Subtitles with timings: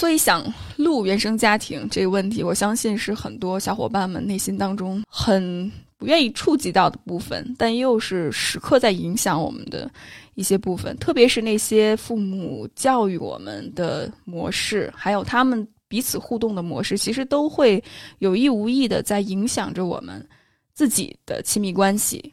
[0.00, 0.42] 所以想
[0.78, 9.90] 录原生家庭这个问题，我相信是很多小伙伴们内心当中很不愿意触及到的部分，但又是时刻在影响我们的
[10.36, 17.84] 一些部分，特别是那些父母教育我们的模式，还有他们彼此互动的模式，其实都会
[18.20, 20.26] 有意无意的在影响着我们
[20.72, 22.32] 自己的亲密关系，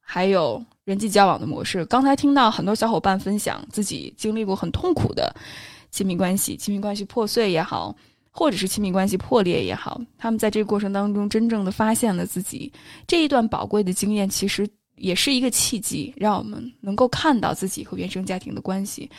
[0.00, 1.84] 还有人际交往的模式。
[1.86, 5.34] 刚才听到很多小伙伴分享自己经历过很痛苦的。
[5.90, 7.94] 亲密关系，亲密关系破碎也好，
[8.30, 12.72] 或者是亲密关系破裂也好，他们在这个过程当中真正的发现了自己
[13.06, 19.10] 这一段宝贵的经验，其实也是一个契机，让我们能够看到自己和原生家庭的关系。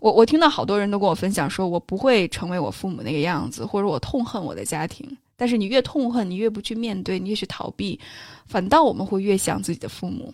[0.00, 5.06] 我我听到好多人都跟我分享说，我不会成为我父母那个样子，或者我痛恨我的家庭。
[5.36, 7.98] 但是你越痛恨，你越不去面对，你越去逃避，
[8.46, 10.32] 反倒我们会越想自己的父母。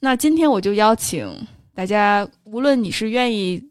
[0.00, 1.28] 那今天我就邀请
[1.74, 3.62] 大家，无论你是愿意。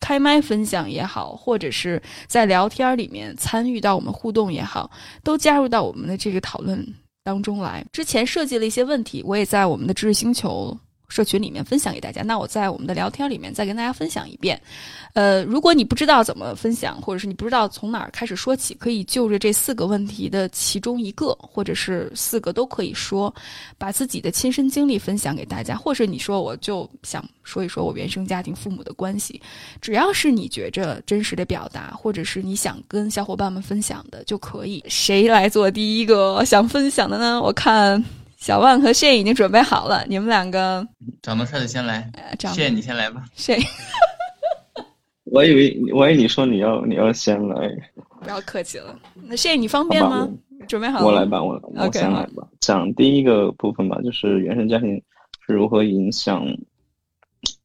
[0.00, 4.90] 开麦分享也好，或者是在聊天里面参与到我们互动也好，
[5.22, 6.86] 都加入到我们的这个讨论
[7.24, 7.84] 当中来。
[7.92, 10.78] 之前设计了一些问题，我也在我们的知识星球。
[11.08, 14.60] 社群里面分享给大家，那我在我们的聊天里面再跟大家分享一遍。
[15.14, 23.34] 呃，如果你不知道怎么分享，或者是你不知道从哪儿开始说起，可以就着这四个问题的其中一个，或者是四个都可以说，
[23.78, 29.40] 把自己的亲身经历分享给大家，或者你说我就想说一说我原生家庭父母的关系，
[29.80, 34.84] 只要是你觉着真实的表达，或者是你想跟小伙伴们分享的就可以。
[34.88, 37.40] 谁来做第一个想分享的呢？
[37.40, 38.17] 我看。
[38.38, 40.86] 小万和谢已经准备好了，你们两个
[41.20, 42.08] 长得帅的先来，
[42.54, 43.24] 谢你先来吧。
[43.34, 43.58] 谢，
[45.24, 47.68] 我以为我以为你说你要你要先来，
[48.22, 48.96] 不要客气了。
[49.24, 50.28] 那谢你方便吗？
[50.68, 52.46] 准备好了，我来吧，我我先来吧。
[52.60, 54.94] 讲第一个部分吧，就是原生家庭
[55.44, 56.46] 是如何影响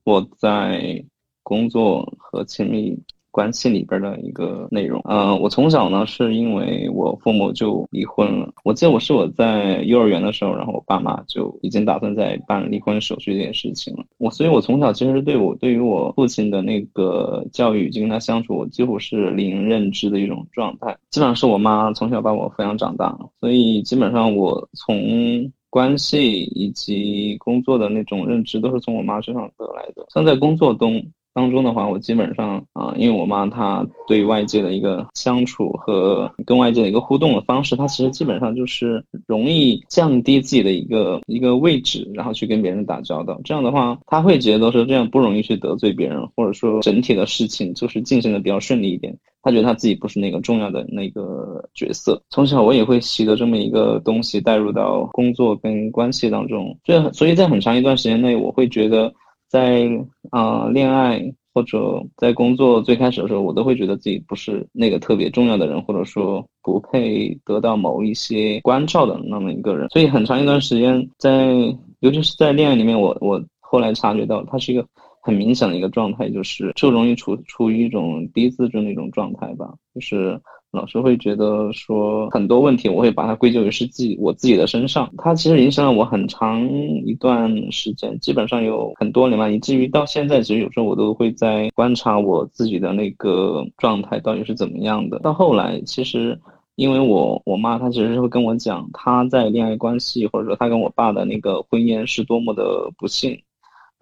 [0.04, 1.04] 我在
[1.44, 2.98] 工作和亲密。
[3.34, 8.54] 关系里边的一个内容，嗯，我从小呢是因为我父母就离婚了。
[8.64, 14.06] 我记得我是我在幼儿园的时候，然后我爸妈就已经打算在办离婚手续这件事情了。
[14.20, 20.96] 我所以，我从小其实对我对于我父亲的那个教育以及跟他相处，我几乎是零认知的一种状态。
[21.10, 30.06] 基本上是我妈从小把我抚养长大，所以基本上我从关系以及工作的那种认知都是从我妈身上得来的。
[30.14, 31.04] 像在工作中。
[31.34, 43.40] 当中的话，我基本上啊，因为我妈她对外界的一个相处和跟外界的一个互动的方式，她其实基本上就是容易降低自己的一个一个位置，然后去跟别人打交道。
[43.44, 49.18] 这样的话，她会觉得说这样不容易去得罪别人，或者说整体的事情就是进行的比较顺利一点。
[49.42, 52.22] 她觉得她自己不是那个重要的那个角色。
[52.30, 59.12] 从小我也会习得这么一个东西带入到工作跟关系当中，这所以在很长一段时间内，我会觉得。
[59.54, 59.88] 在
[60.32, 61.22] 啊，恋爱
[61.54, 69.88] 或者在工作最开始的时候，我都会觉得自己不是那个特别重要的人，或者说不配得到某一些关照的那么一个人。
[69.90, 71.54] 所以很长一段时间，在
[72.00, 74.84] 尤其是在恋爱里面，我我后来察觉到，他是一个
[75.24, 80.40] 很明显的一个状态，就是就容易处处于一种低自尊的一种状态吧，就是。
[80.74, 85.08] 老师会觉得说很多问题，我会把它归咎于是自己我自己的身上。
[85.20, 86.68] 它其实影响了我很长
[87.06, 95.20] 一段时间，基本上有很多年吧，以至于到现在，其实有时候我都会在观察我自己的那个状态到底是怎么样的。
[95.20, 96.40] 到后来，其实
[96.74, 103.40] 因为我我妈她其实是会跟我讲她在恋爱关系或者说她跟我爸的那个婚姻是多么的不幸，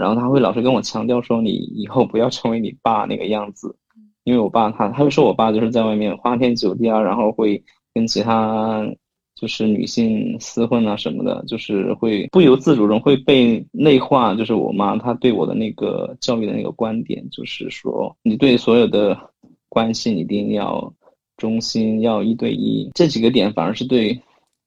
[0.01, 3.77] 然后他会老是跟我强调说你以后不要成为你爸那个样子。
[4.23, 7.63] 因为我爸他他会说我爸就是在外面花天酒地啊，然后会
[7.93, 8.85] 跟其他
[9.33, 14.35] 就是女性厮混啊什么的，就是会不由自主中会被内化。
[14.35, 19.17] 就是我妈她对我的那个教育的那个观点，就是说你对所有的
[19.69, 20.93] 关系一定要
[21.37, 22.91] 忠心，要一对一。
[22.93, 24.21] 这几个点反而是对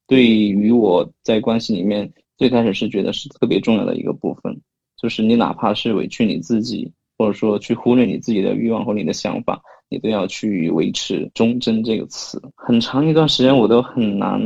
[0.09, 4.61] 对于我在关系里面最开始是觉得是特别重要的一个部分，
[5.05, 6.93] 就是你哪怕是委屈你自己。
[7.17, 12.43] 或者说去忽略你自己的欲望或你的想法，你都要去维持忠贞这个词。
[12.57, 14.43] 很长一段时间我都很难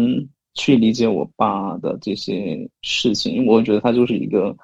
[0.54, 4.54] 去理解我爸的这些事情，因为我觉得他就是一个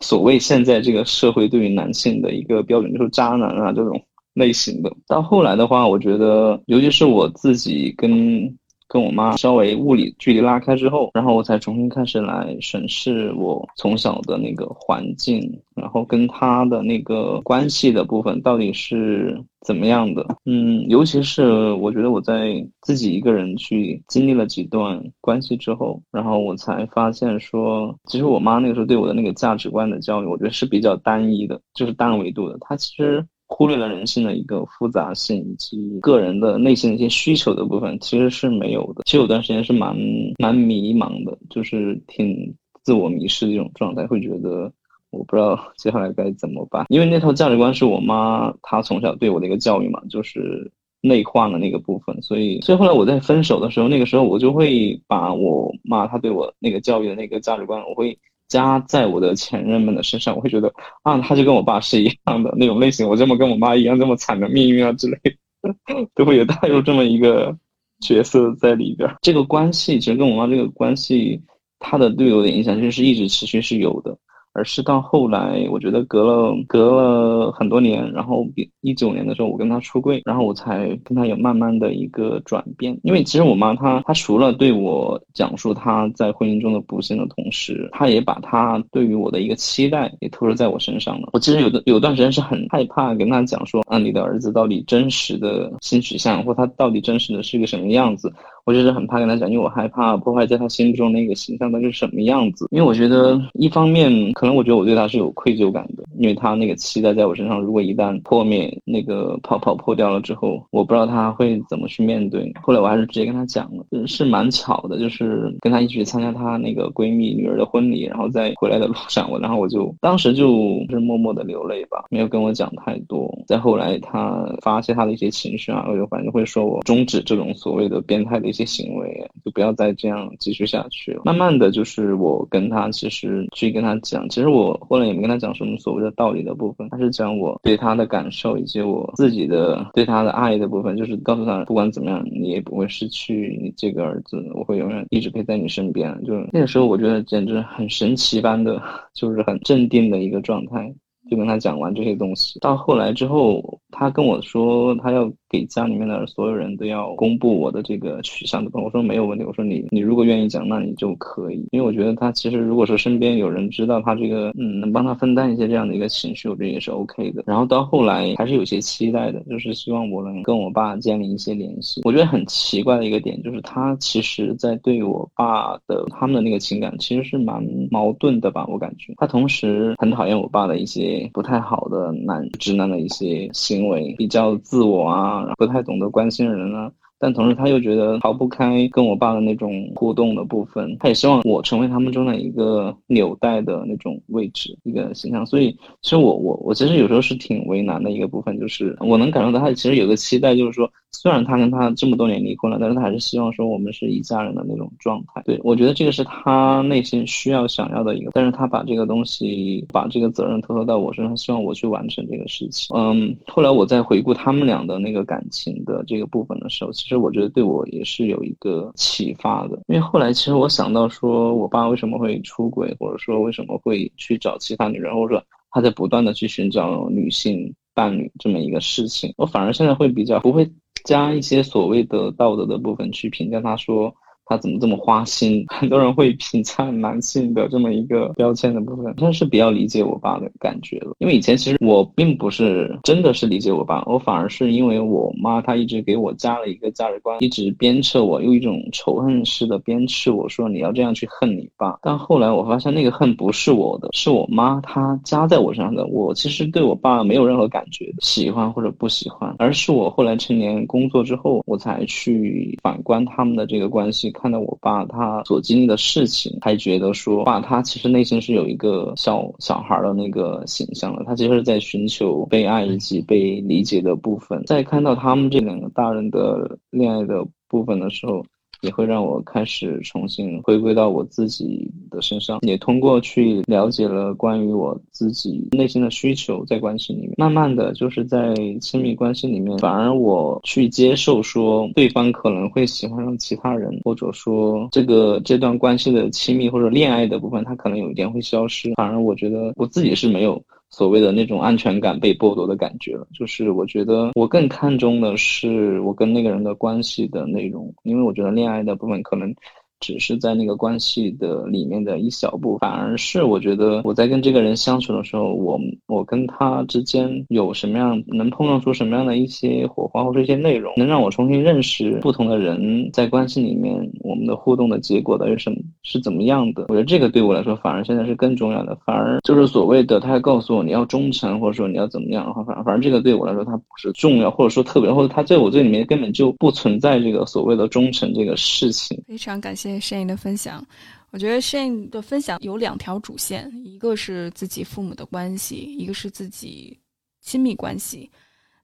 [0.00, 3.98] 所谓现在这个社会对于男性的一个标准，就是渣男啊这种
[4.34, 4.94] 类型的。
[5.06, 8.54] 到后来的话，我觉得，尤其是我自己跟。
[8.88, 20.24] 跟我妈稍微物理距离拉开之后，然后我才重新开始来审视我从小的那个环境，然后跟她的那个关系的部分到底是怎么样的。
[20.44, 32.56] 嗯，尤其是我觉得我在自己一个人去经历了几段关系之后，然后我才发现说，其实我妈那个时候对我的那个价值观的教育，我觉得是比较单一的，就是单维度的。
[32.60, 33.26] 她其实。
[33.48, 39.02] 忽略了人性的一个复杂性以及个人的内心的一些需求的部分，其实是没有的。
[39.04, 39.96] 其实有段时间是蛮
[40.38, 44.72] 蛮迷茫的，就是挺自我迷失的一种状态，会觉得
[45.10, 46.84] 我不知道 接下来该怎么办。
[46.88, 50.70] 因为那套价值观是我妈她从小对我的一个教育嘛，就是
[51.00, 52.20] 内化的那个部分。
[52.22, 58.18] 所以，所以后来我在分手的时候，那个时候我就会把我妈她对我那个教育的那个价值观，我会。
[58.48, 60.72] 加在我的前任们的身上，我会觉得
[61.02, 65.18] 啊，他就跟我爸是一样的那种类型，我这么跟我妈一样这么惨的命运啊之类
[65.62, 65.74] 的，
[66.14, 67.56] 都会有带入这么一个
[68.00, 69.08] 角色在里边。
[69.22, 71.40] 这个关系其实跟我妈这个关系，
[71.78, 74.16] 她的对我的影响其实是一直持续是有的。
[74.56, 78.46] 而是到后来，我觉得隔了隔了很多年，然后
[78.80, 82.98] 一九年的时候，我跟他出柜，然后我才跟他有慢慢的一个转变。
[83.02, 91.28] 因为其实我妈她她除了对我讲述她在婚姻中的不幸的同时，她也把她对于我的一个期待也投射在我身上了。
[91.34, 98.32] 我其实有的有段时间是很害怕跟他讲说，啊，你的儿子到底真实的性取向，或他到底真实的是一个什么样子。
[98.66, 102.66] 我就是很怕跟他讲，因为我害怕破坏在他心中那个形象到底是什么样子。
[102.72, 112.52] 因为我觉得一方面，可能我觉得我对他是有愧疚感的，因为他那个期待在我身上，如果一旦破灭，那个泡泡破掉了之后，我不知道他会怎么去面对。
[112.60, 123.32] 后来我还是直接跟他讲了，是蛮巧的，就是跟他一起去参加他那个闺蜜女儿的婚礼，然后在回来的路上，我然后我就当时就是默默的流泪吧，没有跟我讲太多。
[123.46, 128.55] 再后来他发泄他的一些情绪啊，我就反正会说我终止这种所谓的变态的。
[128.56, 131.20] 一些行为就不要再这样继续下去了。
[131.26, 146.10] 慢慢的就是我跟他其实去跟他讲，其实我后来也没跟他讲什么所谓的道理的部分，他是讲我对他的感受以及我自己的对他的爱的部分，就是告诉他不管怎么样你也不会失去你这个儿子，我会永远一直陪在你身边。
[146.24, 148.82] 就那个时候我觉得简直很神奇般的，
[149.12, 150.94] 就是很镇定的一个状态，
[151.30, 152.58] 就跟他讲完这些东西。
[152.60, 155.30] 到后来之后，他跟我说他要。
[155.48, 167.44] 给家里面的所有人都要公布我的这个取向的我说没有问题，我说你你如果愿意讲，那你就可以，因为我觉得他其实如果说身边有人知道他这个，嗯，能帮他分担一些这样的一个情绪，我觉得也是 OK 的。
[167.46, 172.00] 然后到后来还是有些期待的，就是希望我能跟我爸建立一些联系。
[172.04, 185.52] 我觉得很奇怪的一个点就是他其实在对我爸的他们的那个情感其实是蛮矛盾的吧，我感觉他同时很讨厌我爸的一些不太好的男直男的一些行为，比较自我啊。
[185.56, 186.90] 不太懂得关心人啊。
[187.18, 195.46] 但同时，他又觉得逃不开跟我爸的那种互动的部分，他也希望我成为他们中的一个纽带的那种位置、一个形象。
[195.46, 195.70] 所以，
[196.02, 205.42] 其实我我我其实有时候是挺为难的一个部分，就是我能感受到他其实有个期待，就是说，虽然他跟他这么多年离婚了，但是他还是希望说我们是一家人的那种状态。
[205.46, 212.94] 对我觉得这个是他内心需要想要的一个，但是他把这个东西把这个责任投投到我身上，希望我去完成这个事情。
[212.94, 216.92] 嗯，后来我在回顾他们俩的那个感情的这个部分的时候。
[217.06, 230.68] 其实我觉得对我也是有一个启发的，因为后来其实我想到说我爸为什么会出轨，或者说为什么会去找其他女人，或者他在不断的去寻找女性伴侣这么一个事情，我反而现在会比较不会
[231.04, 234.12] 加一些所谓的道德的部分去评价他说。
[234.46, 235.64] 他怎么这么花心？
[235.68, 241.12] 很多人会评价男性的这么一个标签的部分，算是比较理解我爸的感觉了。
[241.18, 251.98] 因为以前其实我并不是真的是理解我爸，我反而是因为我妈她一直给我加了一个价值观，一直鞭策我，用一种仇恨式的鞭斥我说你要这样去恨你爸。
[252.02, 256.06] 但后来我发现那个恨不是我的，是我妈她加在我身上的。
[256.06, 264.32] 我其实对我爸没有任何感觉，喜欢或者不喜欢，而是我后来成年工作之后，我才去反观他们的这个关系。
[264.40, 274.62] 看到我爸他所经历的事情，还觉得说，爸他其实内心是有一个小小孩的那个形象的，他其实是在寻求被爱以及被理解的部分。
[274.66, 278.44] 在看到他们这两个大人的恋爱的部分的时候。
[278.80, 300.62] 也会让我开始重新回归到我自己的身上，也通过去了解了关于我自己内心的需求，在关系里面，慢慢的就是在亲密关系里面，反而我去接受说对方可能会喜欢上其他人，或者说这个这段关系的亲密或者恋爱的部分，它可能有一点会消失，反而我觉得我自己是没有。
[300.90, 303.26] 所谓的那种安全感被剥夺的感觉了。
[303.32, 309.54] 就是我觉得我更看重的是我跟那个人的关系的内容，因为我觉得恋爱的部分可能。
[310.00, 325.70] 只是在那个关系的里面的一小步，反而是我觉得我在跟这个人相处的时候，我我跟他之间有什么样能碰撞出什么样的一些火花或者一些内容，能让我重新认识不同的人，在关系里面我们的互动的结果到底是
[326.02, 326.86] 是怎么样的？
[326.88, 339.18] 我觉得这个对我来说反而现在是更重要的，反而就是所谓的他还告诉我你要忠诚或者说你要怎么样的话，反而反而这个对我来说它不是重要，或者说特别，或者他在我这里面根本就不存在这个所谓的忠诚这个事情。
[339.26, 339.85] 非常感谢。
[339.86, 340.84] 谢 Shane 的分享，
[341.30, 346.98] 我觉得 Shane 的分享有两条主线，一个是自己父母的关系，一个是自己
[347.40, 348.30] 亲密关系。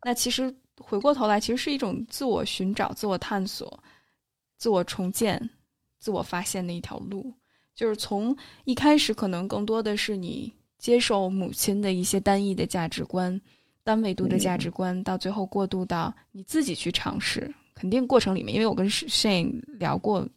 [0.04, 3.82] 那其实回过头来，其实是一种自我寻找、自我探索、
[4.58, 5.50] 自我重建、
[5.98, 7.32] 自我发现的一条路。
[7.74, 13.40] 就是从一开始，可能更多的是你接受母亲的一些单一的价值观、
[13.82, 17.52] 单维度的价值观，到最后过渡到你自己去尝试。
[17.74, 20.28] 肯定过程里面，因为我跟 Shane 聊过。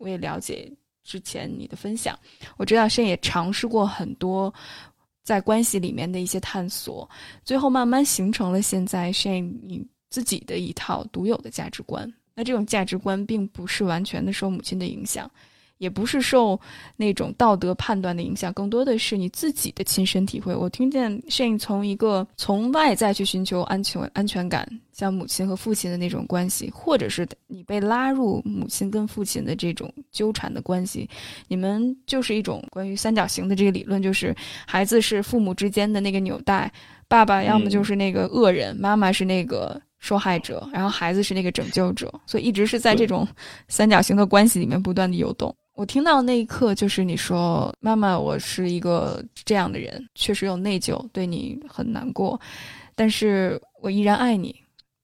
[0.00, 0.72] 我也了解
[1.04, 2.18] 之前你的分享，
[2.56, 4.52] 我知道 Shane 也尝试过很多
[5.22, 7.08] 在关系里面的一些探索，
[7.44, 12.10] 最后慢慢形成了现在 Shane 你自己的一套独有的价值观。
[12.34, 15.30] 那这种价值观并不是完全的受母亲的影响。
[15.80, 16.60] 也不是受
[16.94, 20.54] 那种道德判断的影响，更多的是你自己的亲身体会。
[20.54, 31.08] 我听见 Shane 从一个从外在去寻求安全安全感，像母亲和父亲的那种关系，或者是你被拉入母亲跟父亲的这种纠缠的关系，
[31.48, 36.70] 你们就是一种关于三角形的这个理论，就是孩子是父母之间的那个纽带，
[37.08, 43.26] 爸爸要么就是那个恶人，妈妈是那个受害者，然后孩子是那个拯救者，所以一直是在这种
[43.68, 45.54] 三角形的关系里面不断的游动。
[45.80, 52.38] 我听到那一刻，就是你说：“妈妈，我是一个这样的人，确实有内疚，对你很难过，
[52.94, 54.54] 但是我依然爱你，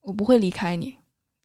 [0.03, 0.95] 我不会离开你。”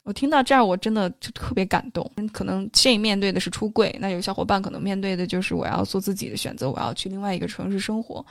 [0.04, 2.12] 我听到这儿，我真的就特别感动。
[2.34, 8.26] 可能这面对的是出柜，那有小伙伴可能面对的就是我要做自己的选择，我要去另外一个城市生活。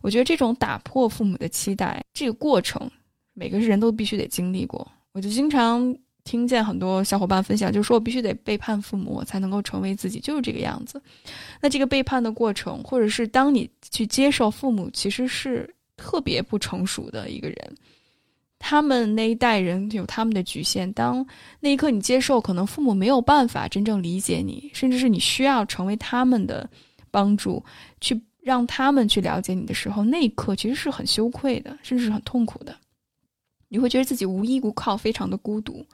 [0.00, 2.90] 我觉得这种打破父母的期待这个过程，
[3.34, 4.90] 每个人都必须得经历过。
[5.12, 5.94] 我就经常。
[6.26, 11.00] 听见很多小伙伴分享，就是说我必须得背叛父母，我才能够成为自己，就是这个样子。
[11.60, 17.74] 那这个背叛的过程，或者是当你去接受父母，其实是特别不成熟的一个人。
[18.58, 20.92] 他们那一代人有他们的局限。
[20.94, 21.24] 当
[21.60, 26.68] 那一刻你接受，可能父母没有办法真正理解你，甚至是你需要成为他们的
[27.10, 27.62] 帮助，
[28.00, 32.74] 去让他们去了解你的时候，那一刻其实是很羞愧的，甚至是很痛苦的。
[33.68, 35.84] 你会觉得自己无依无靠，非常的孤独。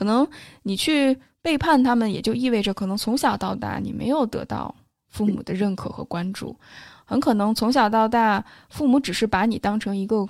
[0.00, 0.26] 可能
[0.62, 4.74] 你去背叛他们，也就意味着可能从小到大你没有得到
[5.10, 6.56] 父母的认可和关注，
[7.04, 10.26] 很可能从小到大父母只是把你当成一个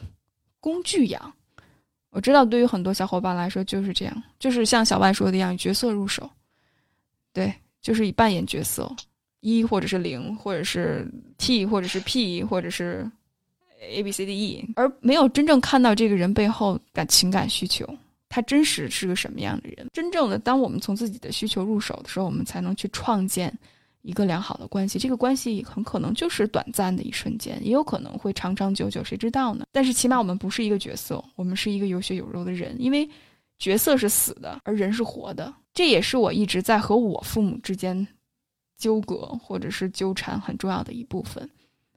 [0.58, 1.32] 工具养。
[2.10, 6.28] 我知道，对于很多小伙伴来说就是这样，就是像小万说的一样，角色入手，
[7.32, 8.92] 对，就是以扮演角色，
[9.38, 11.08] 一或者是零，或者是
[11.38, 13.08] T，或者是 P，或者是
[13.80, 17.88] A B C D E，而没有真正看到这个人背后感情感需求。
[18.30, 19.88] 他真实是个什么样的人？
[19.92, 23.52] 真正的，当我们从自己的需求入手的时候，我们才能去创建
[24.02, 25.00] 一个良好的关系。
[25.00, 29.64] 这个关系很可能就是短暂的一瞬间，也有可能会长长久久，谁知道呢？
[29.72, 32.76] 但是起码我们不是一个角色，我们是一个有血有肉的人。
[32.78, 33.06] 因为
[33.58, 35.52] 角色是死的，而人是活的。
[35.74, 38.06] 这也是我一直在和我父母之间
[38.78, 41.50] 纠葛或者是纠缠很重要的一部分。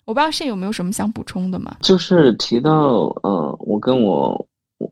[0.05, 1.77] 我不知道现在有没有什么想补充的吗？
[1.81, 4.43] 就是提到呃，我跟我。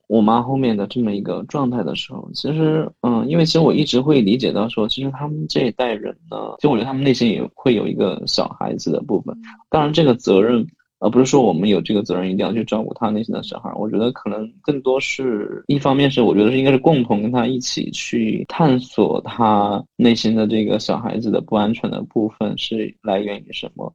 [0.08, 9.36] 我妈后面的这么一个状态的时候，其实，嗯，因为其实我一直会理解到说，其实他们这一代人呢，其实我觉得他们内心也会有一个小孩子的部分。
[9.70, 10.66] 当然，这个责任，
[11.00, 13.72] 而不是说我们有这个责任一定要去照顾他内心的小孩。
[13.76, 23.94] 我觉得可能更多是一方面是，我觉得是应该是共同跟他一起去探索他内心的这个小孩子的不安全的部分是来源于什么。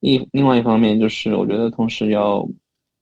[0.00, 2.46] 一另外一方面就是，我觉得同时要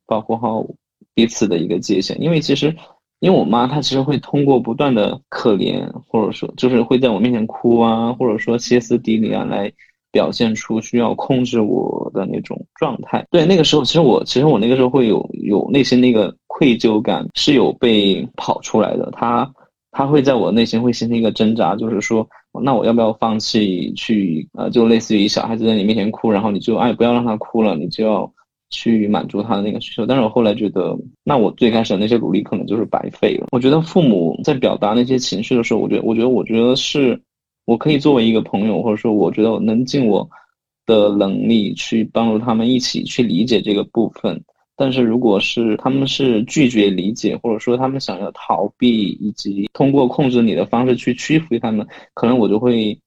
[0.06, 0.64] 保护好。
[1.14, 2.74] 彼此的一个界限，因为其实，
[3.20, 9.72] 因为我妈她其实会通过不断的可怜，或者说就是会在我面前哭啊，或者说歇斯底里啊，来
[10.10, 13.24] 表现出需要控制我的那种状态。
[13.30, 19.48] 对，那个时候其实我其实我那个时候会有有内心那个愧疚感是有被跑出来的，他
[19.92, 22.28] 他会在我内心会形成一个挣扎，就是说，
[22.60, 28.33] 那我要不要放弃去呃，就类似于小孩子在你面前哭，然后你就哎不要让他哭了，你就要。
[28.74, 33.46] 去满足他的那个需求，但是我后来觉得，那我最开始的那些努力可能就是白费了。
[33.52, 37.20] 我觉得父母在表达那些情绪的时候，我觉得，我觉得，我觉得是，
[37.64, 40.28] 我可以作为一个朋友，或者说，我觉得我能尽我
[40.86, 44.42] 的能力去帮助他们一起去理解这个部分，
[44.76, 52.98] 但是如果是他们是拒绝理解，或者说他们想要逃避，以及通过控制你的方式去屈服于他们，可能我就会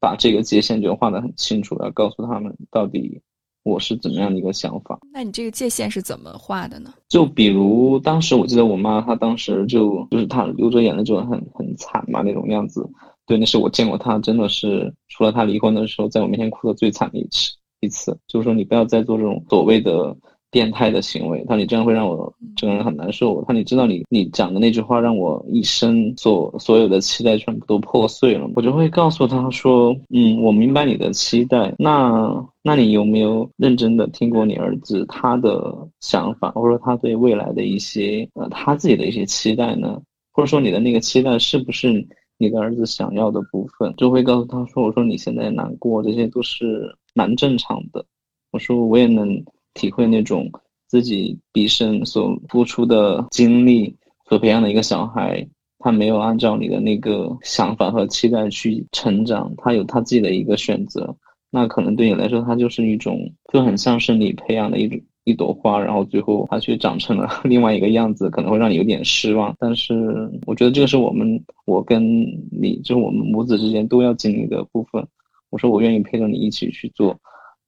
[0.00, 3.20] 把这个界限就画得很清楚，要告诉他们到底
[3.66, 4.98] 我是怎么样的一个想法。
[5.12, 6.94] 那你这个界限是怎么画的呢？
[7.08, 12.88] 就比如当时我记得我妈，她当时就就是她流着眼泪就很很惨嘛那种样子。
[13.26, 18.16] 对，那是我见过她真的是除了她离婚的时候，在我面前哭的最惨的一次一次。
[18.28, 20.16] 就是说你不要再做这种所谓的。
[20.50, 23.40] 变态的行为，他说你这样会让我整个人很难受。
[23.42, 28.48] 他说你知道你你讲的那句话让我一生所所有的期待全部都破碎了。
[28.54, 31.74] 我就会告诉他说，嗯，我明白你的期待。
[31.78, 40.00] 那那你有没有认真的听过你儿子他的想法，或者说他对未来的一些呃他自己的一些期待呢？
[40.32, 42.06] 或者说你的那个期待是不是
[42.38, 43.92] 你的儿子想要的部分？
[43.96, 48.04] 就会告诉他说，我说你现在难过，这些都是蛮正常的。
[48.52, 49.44] 我说我也能。
[49.76, 50.50] 体会那种
[50.88, 53.94] 自己毕生所付出的精力
[54.28, 55.46] 所培养的一个小孩，
[55.78, 61.16] 他没有按照你的那个想法和期待去成长，他有他自己的一个选择。
[61.50, 69.54] 那可能对你来说，他就是一种就很像是你培养的一种一朵花，然后最后它却长成了另外一个样子，可能会让你有点失望。
[69.58, 72.02] 但是我觉得这个是我们我跟
[72.50, 75.06] 你，就是我们母子之间都要经历的部分。
[75.50, 77.18] 我说我愿意陪着你一起去做，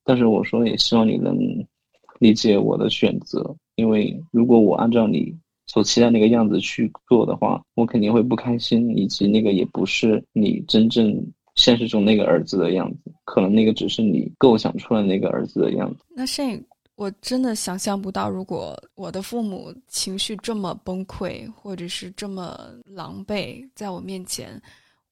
[0.05, 1.37] 但是我说也希望你能。
[2.19, 5.35] 理解我的选择，因为如果我按照你
[5.67, 11.15] 所期待那个样子去做的话，我肯定会不开心，以及那个也不是你真正
[11.55, 16.01] 现实中那个儿子的样子，可能那个只是你构想出来那个儿子的样子。
[16.09, 16.65] 那摄影，
[16.97, 24.61] 我真的想象不到，如果我的父母情绪这么崩溃，或者是这么狼狈，在我面前，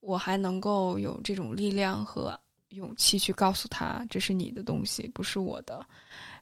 [0.01, 2.37] 我还能够有这种力量和
[2.69, 5.85] 勇气去告诉他，这是你的东西，不是我的。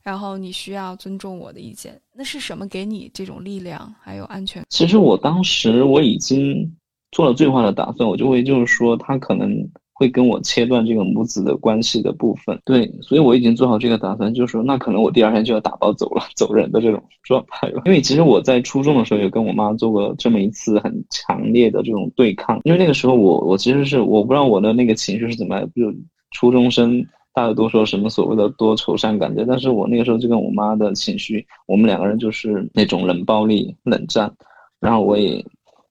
[0.06, 4.64] 然后你需要尊重我的意见，那是什么给你这种力量还有安全？
[4.70, 6.72] 其实我当时我已经
[7.12, 12.62] 做了最坏的打算，我就会就是说他可能会跟我切断这个母子的关系的部分。
[12.64, 17.82] 对，所以我已经做好这个打算，就是说那可能我第二天就要打包走了，走人的这种 状态了。
[17.86, 25.92] 因为其实我在初中的时候有跟我妈做过这么一次很强烈的这种对抗，因为那个时候我我其实是我不知道我的那个情绪是怎么就
[26.30, 27.04] 初中生。
[27.36, 34.32] 大家都说什么所谓的多愁善感的，但是我那个时候就跟我妈的情绪，我们两个人就是那种冷暴力、冷战，
[34.80, 35.46] 然后我也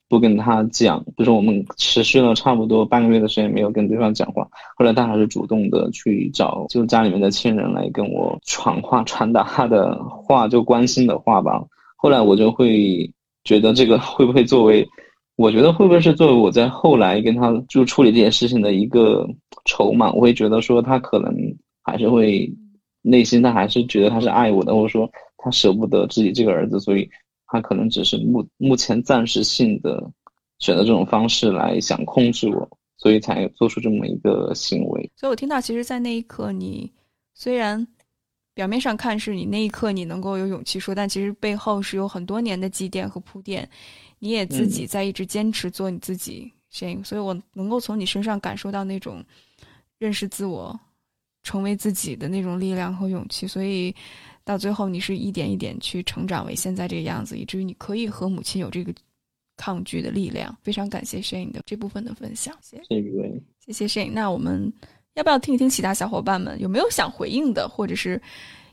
[0.08, 11.62] 不跟她讲，就是我们持续了差不多半个月的时间没有跟对方讲话，后来她还是主动的去找，就是家里面的亲人来跟我传话，传达她的话，就关心的话吧。
[11.96, 13.12] 后来我就会
[13.44, 14.88] 觉得这个会不会作为。
[15.36, 19.28] 我觉得会不会是作为我在后来跟他就处理这件事情的一个
[19.64, 20.12] 筹码？
[20.12, 21.34] 我会觉得说他可能
[21.82, 22.52] 还是会
[23.02, 27.08] 内心他还是觉得他是爱我的，或者说他舍不得自己这个儿子，所以
[27.46, 30.10] 他可能只是目目前暂时性的
[30.58, 35.10] 选择这种方式来想控制我，所以才做出这么一个行为。
[35.16, 36.90] 所以我听到，其实，在那一刻，你
[37.34, 37.86] 虽然
[38.54, 43.68] 表面上看是你那一刻你能够有勇气说，但其实背后是有很多年的积淀和铺垫。
[44.20, 49.22] 你也自己在一直坚持做你自己，Shane，所以我能够从你身上感受到那种
[50.04, 50.78] 认识自我、
[51.42, 53.46] 成为自己的那种力量和勇气。
[53.46, 53.94] 所以
[54.44, 58.92] 到最后，你是一点一点去成长为现在这个样子，以至于你可以和母亲有这个
[59.56, 60.54] 抗拒的力量。
[60.62, 64.12] 非常感谢 Shane 的这部分的分享，谢谢各位，谢谢 Shane。
[64.12, 64.72] 那我们
[65.14, 68.20] 要不要听一听其他小伙伴们有没有想回应的，或者是？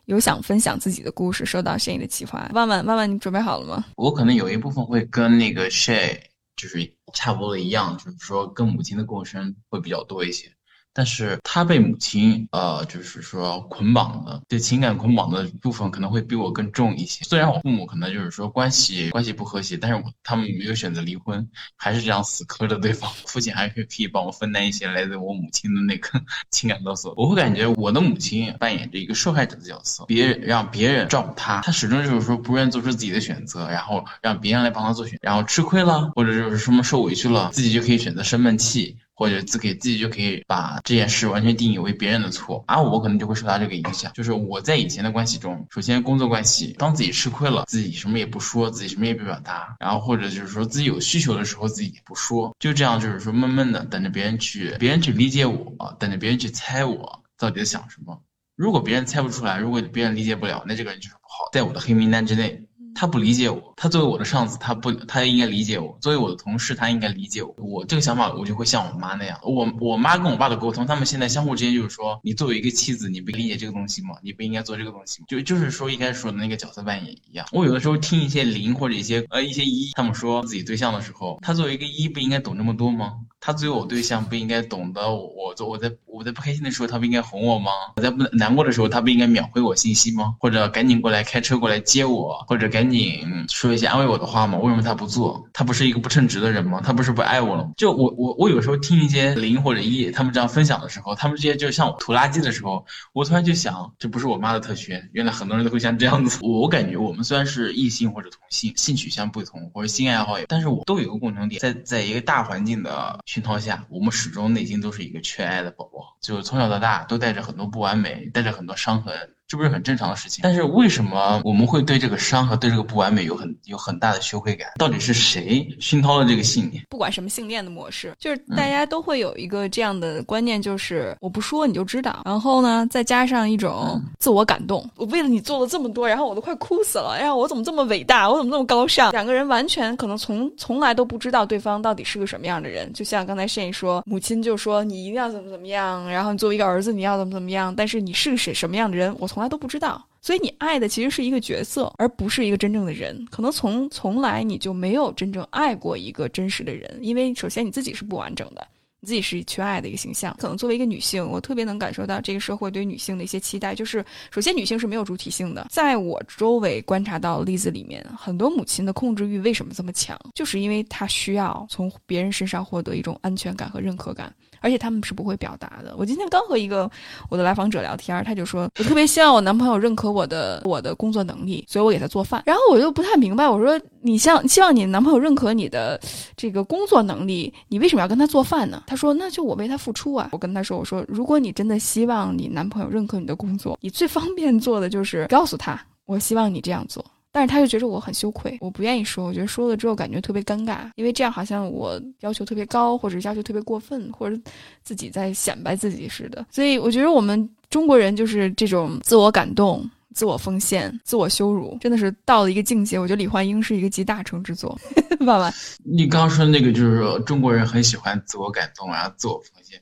[0.06, 2.50] 有想分享自己的故事，受到 Shane 的启发。
[2.54, 3.86] 万万万万，你准备好了吗？
[3.96, 6.20] 我可能有一部分会跟那个 Shane
[6.58, 10.52] 就是差不多的一样，就是说跟母亲的共生会比较多一些。
[10.94, 17.24] 但是他被母亲，呃，就是说捆绑的，对情感捆绑的部分可能会比我更重一些。
[17.24, 23.10] 虽然我父母可能就是说关系关系不和谐，但是我他们没有选择离婚，还是这样死磕着对方。
[23.26, 27.14] 父亲还是可以帮我分担一些来自我母亲的那个 情感勒索。
[27.16, 38.98] 我会感觉我的母亲扮演着一个受害者的角色，别人让别人照顾他，他始终就是说不愿做出自己的选择，然后让别人来帮他做选，然后吃亏了或者就是什么受委屈了，自己就可以选择生闷气。
[39.22, 44.12] 或者自给自己就可以把这件事完全定义为别人的错，而我可能就会受到这个影响。
[44.14, 58.20] 就是我在以前的关系中，首先工作关系，当自己吃亏了，自己什么也不说，自己什么也不表达，然后或者就是说自己有需求的时候自己也不说，就这样就是说闷闷的等着别人去，别人去理解我，等着别人去猜我到底在想什么。
[58.56, 62.60] 如果别人猜不出来，如果别人理解不了，那这个人就是不好，在我的黑名单之内。
[62.94, 67.54] 他不理解我，他作为我的上司，他不，他应该理解我；作为我的同事，他应该理解我。
[67.58, 69.40] 我这个想法，我就会像我妈那样。
[69.44, 74.16] 我我妈跟我爸的沟通，他们现在相互之间就是说，你作为一个妻子，你不理解这个东西吗？
[74.22, 75.26] 你不应该做这个东西吗？
[75.30, 77.48] 就就是说一开始说的那个角色扮演一样。
[77.52, 83.14] 我有的时候听一些零或者一些呃一些一，他们说自己对象的时候，他作为一个一，不应该懂这么多吗？
[83.44, 87.72] 他作为我对象，不应该懂得我我我在我在不开心的时候，他不应该哄我吗？
[87.96, 90.36] 我在不难过的时候，他不应该秒回我信息吗？
[90.40, 94.60] 或者赶紧过来开车过来接我，或者赶紧说一些安慰我的话吗？
[94.60, 95.44] 为什么他不做？
[95.54, 96.80] 他不是一个不称职的人吗？
[96.86, 97.72] 他不是不爱我了吗？
[97.78, 106.38] 就我我我有时候听一些零或者一他们这样分享的时候，他们这些就像我拖拉机的时候，我突然就想，这不是我妈的特权，原来很多人都会像这样子。
[106.44, 113.20] 我我感觉我们虽然是异性或者同性，性取向不同或者性爱好也，但是我都有个共同点，在在一个大环境的。
[113.32, 119.16] 熏陶下，我们始终内心都是一个缺爱的宝宝，就是从小到大都带着很多不完美，带着很多伤痕。
[119.52, 124.70] 这不是很正常的事情，但是为什么我们会对这个伤和对这个不完美有很有很大的羞愧感？
[124.78, 126.82] 到底是谁熏陶了这个信念？
[126.88, 132.22] 不管什么信念的模式，就是大家都会有一个这样的观念，就是我不说你就知道。
[132.24, 137.18] 然后呢，再加上一种自我感动，我为了你做了这么多，然后我都快哭死了。
[137.20, 138.30] 哎呀我怎么这么伟大？
[138.32, 139.12] 我怎么这么高尚？
[139.12, 142.90] 两个人完全可能从从来都不知道对方到底是个什么样的人。
[142.94, 149.41] 就像刚才 Shane 说，母亲就说你一定要怎么怎么样，然后你作为一个儿子你要怎么怎么样，但是你是个什什么样的人，我从。
[149.42, 153.26] 从来都不知道，所以你爱的其实是一个角色，而不是一个真正的人。
[153.32, 158.68] 可能从从来你就没有真正爱过一个真实的人，因为首先你自己是不完整的，
[159.00, 160.36] 你自己是缺爱的一个形象。
[160.38, 165.66] 可能作为一个女性，我特别能感受到这个社会对女性的一些期待，就是首先女性是没有主体性的。
[165.72, 174.32] 在我周围观察到的例子里面，很多母亲的控制欲为什么这么强，就是因为她需要从别人身上获得一种安全感和认可感。
[174.62, 175.94] 而且他们是不会表达的。
[175.98, 176.90] 我今天刚和一个
[177.30, 182.42] 我的来访者聊天，他就说，我特别希望我男朋友认可我的我的工作能力，所以我给他做饭。
[182.46, 186.00] 然后我就不太明白，我说你像希望你男朋友认可你的
[186.38, 188.84] 这个工作能力，你为什么要跟他做饭呢？
[188.88, 190.30] 他说，那就我为他付出啊。
[190.32, 197.04] 我跟他说，我说如果你真的希望你男朋友认可你的工作，你最方便做的就是告诉他，我希望你这样做。
[197.32, 199.26] 但是他就觉得我很羞愧，我不愿意说。
[199.26, 204.38] 我觉得说了之后感觉特别尴尬，因为这样好像我要求特别高，或者要求特别过分，或者
[204.84, 206.46] 自己在显摆自己似的。
[206.52, 213.00] 所以我觉得我们中国人就是这种自我感动、自我奉献、自我羞辱，真的是到了一个境界。
[213.00, 214.78] 我觉得李焕英是一个集大成之作。
[215.26, 215.54] 爸爸，
[215.86, 219.80] 你刚刚说那个就是说中国人很喜欢自我感动啊，自我奉献，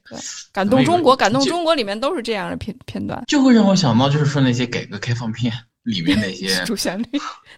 [0.51, 5.51] 感动中国，感动中国里面都是这样的片片段，就会让我想到就是说那些改革开放片。
[5.89, 7.07] 里面那 些主旋律，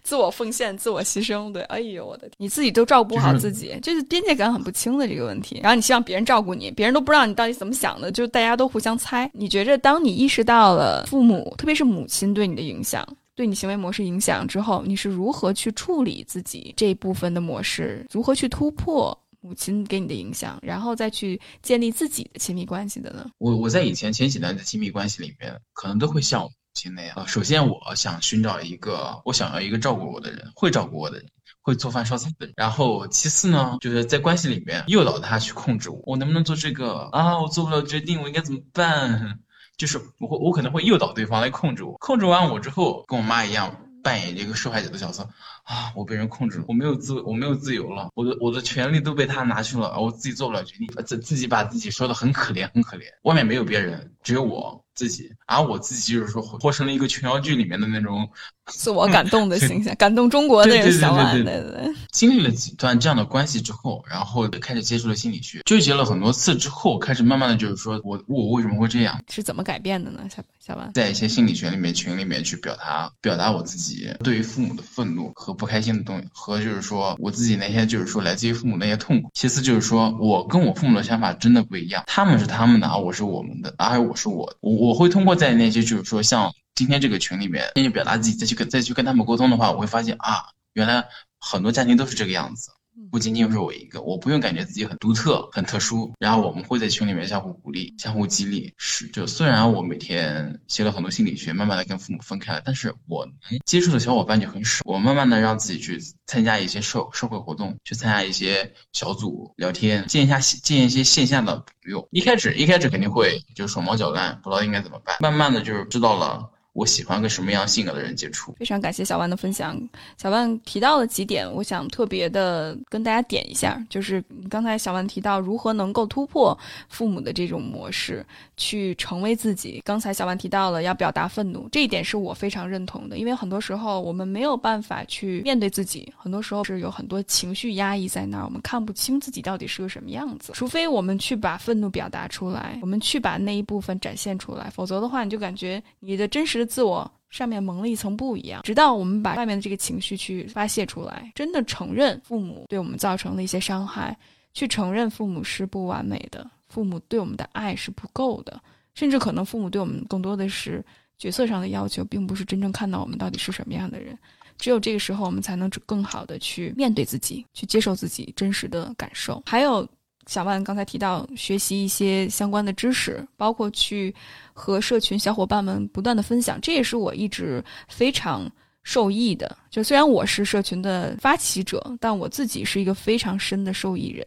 [0.04, 5.60] 自我奉献、自我牺牲，对，哎呦我的天，你自己都照顾不好自己，这是边界感很不清的这个问题。
[5.62, 9.30] 然后你希望别人照顾你，别人都不知道你到底怎么想的，就大家都互相猜。
[9.34, 18.06] 你觉着，当你意识到了父母，特别是母亲对你的影响，对你行为模式影响之后，你是如何去处理自己这一部分的模式？
[18.12, 23.30] 如何去突破母亲给你的影响，然后再去建立自己的亲密关系的呢？
[23.39, 26.50] 我我在以前前几段的亲密关系里面，可能都会像。
[26.73, 31.25] 亲那样首先我想寻找一个我想要一个照顾我的人，会照顾我的人，
[31.62, 32.53] 会做饭烧菜的人。
[32.55, 37.39] 然后其次呢，就是在关系里面诱导他去控制我，我能不能做这个啊？
[37.39, 39.39] 我做不了决定，我应该怎么办？
[39.77, 45.27] 就是我会我可能会诱导对方来控制我，控制完我之后，跟我妈一样扮演一个受害者的角色
[45.63, 45.91] 啊！
[45.95, 54.84] 我被人控制了，我没有自我没有自由了，我的我的权利都被他拿去了，我自己做不了决定，自自己把自己说的很可怜很可怜，外面没有别人，只有我。
[55.02, 58.30] 自己，而我自己就是说，活成了一个琼瑶剧里面的那种
[58.72, 61.34] 自我感动的形象， 感动中国的小婉。
[61.34, 61.92] 对对对。
[62.14, 69.20] 经历了几段这样的关系之后，然后开始接触了心理学，纠结了很多次之后，开始慢慢的就是说我我为什么会这样？
[69.28, 70.22] 是怎么改变的呢？
[70.30, 79.32] 小小婉，在一些心理学里面群里面去表达表达我自己对于父母的愤怒和不开心的东西，和就是说我自己那些就是说来自于父母那些痛苦。
[79.34, 84.71] 其次就是说我跟我父母的想法真的不一样，他们是他们的，而我是我们的，而我是我我。
[84.89, 91.04] 我会通过在那些就是说像今天这个群里面，先去表达自己，再去跟再去跟他们沟通的话，我会发现啊，原来
[91.39, 92.69] 很多家庭都是这个样子。
[93.12, 96.12] 不仅仅是我一个，我不用感觉自己很独特、很特殊。
[96.19, 98.73] 然后我们会在群里面相互鼓励、相互激励。
[98.77, 104.82] 是，就虽然我每天学了很多心理学，慢慢的跟父母分开了，但是我能接触的小伙伴就很少。
[104.86, 112.08] 我慢慢的让自己去参加一些社社会活动，去参加一些小组聊天，见一下见一些线下的朋友。
[112.12, 115.15] 一开始一开始肯定会就手忙脚乱，不知道应该怎么办。
[115.19, 116.49] 慢慢的就是知道了。
[116.73, 118.53] 我喜欢跟什么样性格的人接触。
[118.53, 119.77] 非常感谢小万的分享。
[120.17, 126.57] 小万提到了几点，我想特别的跟大家点一下，就是刚才小万提到如何能够突破
[126.88, 129.81] 父母的这种模式，去成为自己。
[129.84, 140.53] 刚才小万提到了要表达愤怒，这一点是我非常认同的，因为很多时候我们没有办法去面对自己，很多时候是有很多情绪压抑在那儿，我们看不清自己到底是个什么样子。
[140.53, 148.62] 除非我们去把愤怒表达出来，我们去把那一部分展现出来，否则的话，你就感觉你的真实自我上面蒙了一层布一样。
[148.63, 154.17] 直到我们把外面的这个情绪去发泄出来，真的承认父母对我们造成的一些伤害，
[154.54, 158.62] 去承认父母是不完美的，父母对我们的爱是不够的，
[158.93, 160.84] 甚至可能父母对我们更多的是
[161.17, 164.17] 角色上的要求，并不是真正看到我们到底是什么样的人。
[164.58, 169.41] 只有这个时候，我们才能更好的去面对自己，去接受自己真实的感受。
[169.45, 169.88] 还有。
[170.32, 174.15] 小万刚才提到学习一些相关的知识，包括去
[174.54, 178.50] 和社群小伙伴们不断的分享，这也是我一直非常
[178.82, 179.58] 受益的。
[179.70, 184.26] 就虽然我是社群的发起者，但我自己是一个非常深的受益人，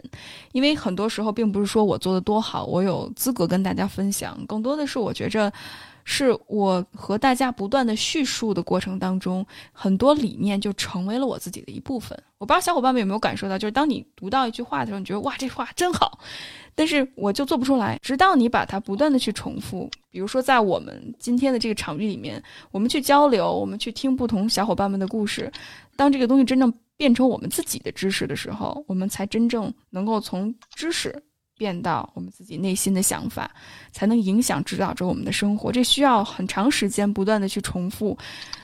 [0.52, 5.50] 因为很多时候并不是说我做的多好，我有资格跟大家分享，更多的是我觉着。
[6.04, 12.16] 是我和大家不断的叙述的过程当中，很多理念就成为了我自己的一部分。
[12.38, 16.18] 我不知道小伙伴们有没有感受到，就是当你读到一句话的时候，你觉得哇，这话真好，
[16.74, 17.98] 但是我就做不出来。
[18.02, 25.50] 直到你把它不断的去重复，比如说在我们今天的这个场域里面，我们去交流，我们去听不同小伙伴们的故事，
[25.96, 31.22] 当这个东西真正变成我们自己的知识的时候，我们才真正能够从知识。
[31.56, 33.50] 变到我们自己内心的想法，
[33.92, 35.70] 才能影响指导着我们的生活。
[35.70, 38.16] 这需要很长时间不断的去重复，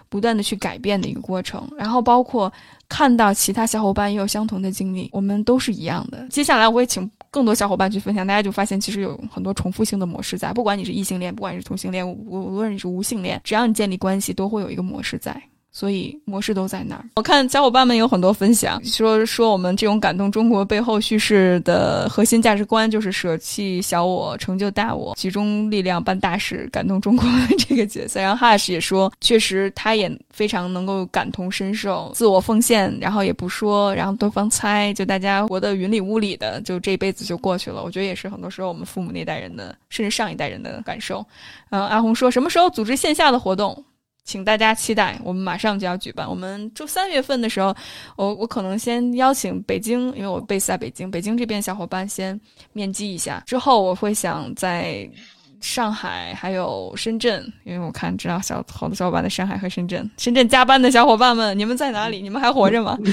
[0.09, 1.69] 不断的去改变的一个过程。
[1.79, 2.53] 然后包括
[2.89, 6.27] 看到其他小伙伴也有相同的经历，我们都是一样的。
[6.29, 10.53] 接下来我会请更多小伙伴去分享，大家就发现其实有很多重复性的模式在。
[10.53, 15.41] 不管你是异性恋，不管是同性恋，无论你是无性恋，只要你建立关系，都会有一个模式在。
[15.73, 17.05] 所以模式都在那儿。
[17.15, 27.25] 我看小伙伴们有很多分享，说说我们这种感动中国背后叙事的核心价值观就是舍弃小我，成就大我，集中力量办大事，感动中国
[27.59, 28.21] 这个角色。
[28.21, 37.83] 然后 Hush 也说，确实他也非常能够感同身受，自我奉献，然后也不说，然后对方猜，就大家活得云里雾里的，就这一辈子就过去了。
[37.83, 41.25] 我觉得也是很多时候我们父母那代人的，甚至上一代人的感受。
[41.71, 43.85] 嗯，阿红说什么时候组织线下的活动？
[44.25, 46.29] 请大家期待，我们马上就要举办。
[46.29, 47.75] 我们周三月份的时候，
[48.17, 52.39] 我我可能先邀请北京，因为我 base 在北京，北京这边小伙伴先
[52.73, 53.43] 面基一下。
[53.47, 55.09] 之后我会想在
[55.61, 62.21] 上海还有深圳，因为我看知道小好多小伙伴在上海和深圳，深圳加班的小伙伴们，你们在哪里？
[62.23, 62.99] 你们还活着吗？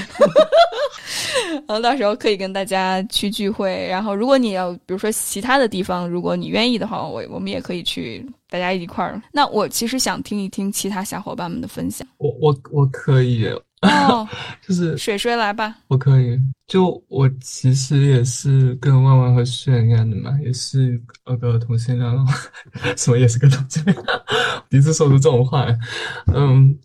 [1.66, 3.86] 然后到时候可以跟大家去聚会。
[3.88, 8.26] 然后如果你要，比如说其他的地方，如果你愿意的话，我我们也可以去。
[8.50, 12.08] 大家一块儿，那我其实想听一听其他小伙伴们的分享。
[12.16, 13.46] 我我我可以，
[13.82, 14.28] 哦，
[14.66, 15.74] 就是水水来吧。
[15.88, 22.26] 我可以，就我其实也是跟万万和炫一样的嘛，也是呃个同性恋，
[22.96, 23.96] 什么也是个同性恋。
[24.68, 25.66] 第一次说出这种话，
[26.34, 26.76] 嗯，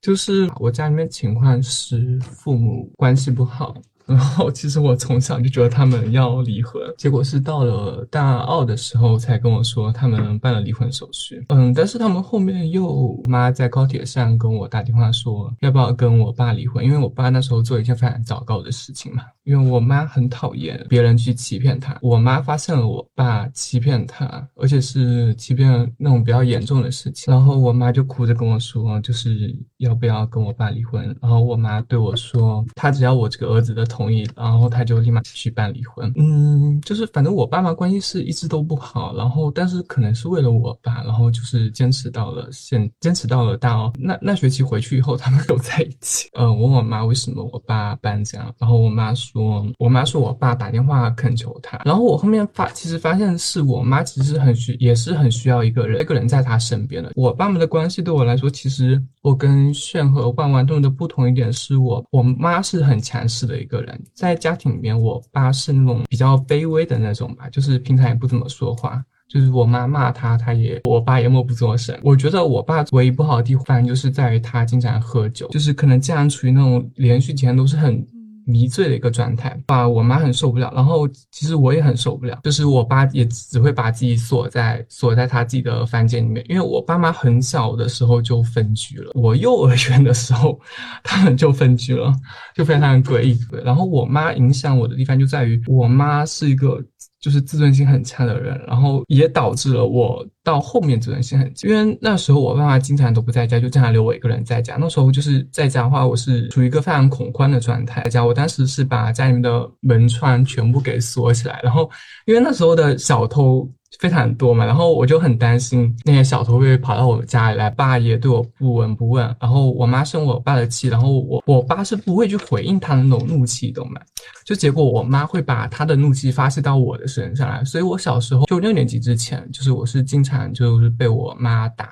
[0.00, 3.74] 就是我家里面情况是父母关系不好。
[4.12, 11.44] 然后其实我从小就觉得他们要离婚，结果是到了大二的时候才跟我说他们办了离婚手续。
[11.48, 19.22] 嗯，但是他们后面又妈在高铁上跟我打电话说要不要跟我爸离婚，因为我爸那时候做一件非常糟糕的事情嘛。
[19.44, 31.04] 因为我妈很讨厌别人去欺骗她，我妈发现了我爸欺骗她，而且是欺骗那种比较严重的事情，然后我妈就哭着跟我说，就是要不要跟我爸离婚。
[31.20, 36.12] 然后我妈对我说，她只要我这个儿子的同同意，然后他就立马去办离婚。
[36.16, 46.28] 嗯，就是反正我爸妈关系是一直都不好，然后但是可能是为了我爸，然后就是坚持到了现，坚持到了大二那那学期回去以后，他们都在一起。
[46.34, 49.64] 嗯，问我妈为什么我爸搬家，然后我妈说。
[49.78, 57.12] 我妈说我爸打电话恳求她，然后我后面发，其实发现是我妈其实很需，也是很需要一个人，一个人在她身边的。
[57.14, 63.81] 我爸妈的关系对我来说，其实我跟炫和万万他们的不同一点是我，我妈是很强势的一个
[64.14, 71.98] 在家庭里面，我爸是那种比较卑微的那种吧，就是平常也不怎么说话，就是我妈骂他，他也，我爸也默不作声。
[72.02, 78.06] 我觉得我爸唯一不好的地方，就是在于他经常喝酒，就是可能经常处于那种连续几天都是很。
[78.46, 90.58] 迷醉的一个状态，把我妈很受不了，然后其实我也很受不了，就是我爸也只会把自己锁在锁在他自己的房间里面，因为我爸妈很小的时候就分居了，我幼儿园的时候
[91.04, 92.12] 他们就分居了，
[92.54, 93.38] 就非常诡异。
[93.64, 96.82] 然后我妈影响我的地方就在于，我妈是一个
[97.20, 101.52] 就是自尊心很强的人，然后也导致了我到后面自尊心很。
[101.62, 104.76] 因为那时候我爸妈经常都不在家，就经常留我一个人在家。
[104.78, 108.02] 那时候就是在家的话，我是处于一个非常恐慌的状态。
[108.04, 111.90] 在家，我当时是把家里面的门窗全部给锁起来，然后
[112.26, 113.70] 因为那时候的小偷。
[113.98, 119.24] 非常多嘛，然后我就很担心那些小偷会跑到我家里来爸也，对我不闻不问。
[119.38, 124.00] 然后我妈生我爸的气，然后我我爸是不会去回应他的那种怒气，懂吗？
[124.44, 127.64] 就结果我妈会把她的怒气发泄到我的身上来。
[127.64, 131.90] 所以我小时候就六年级之前，就是我是经常就是被我妈打，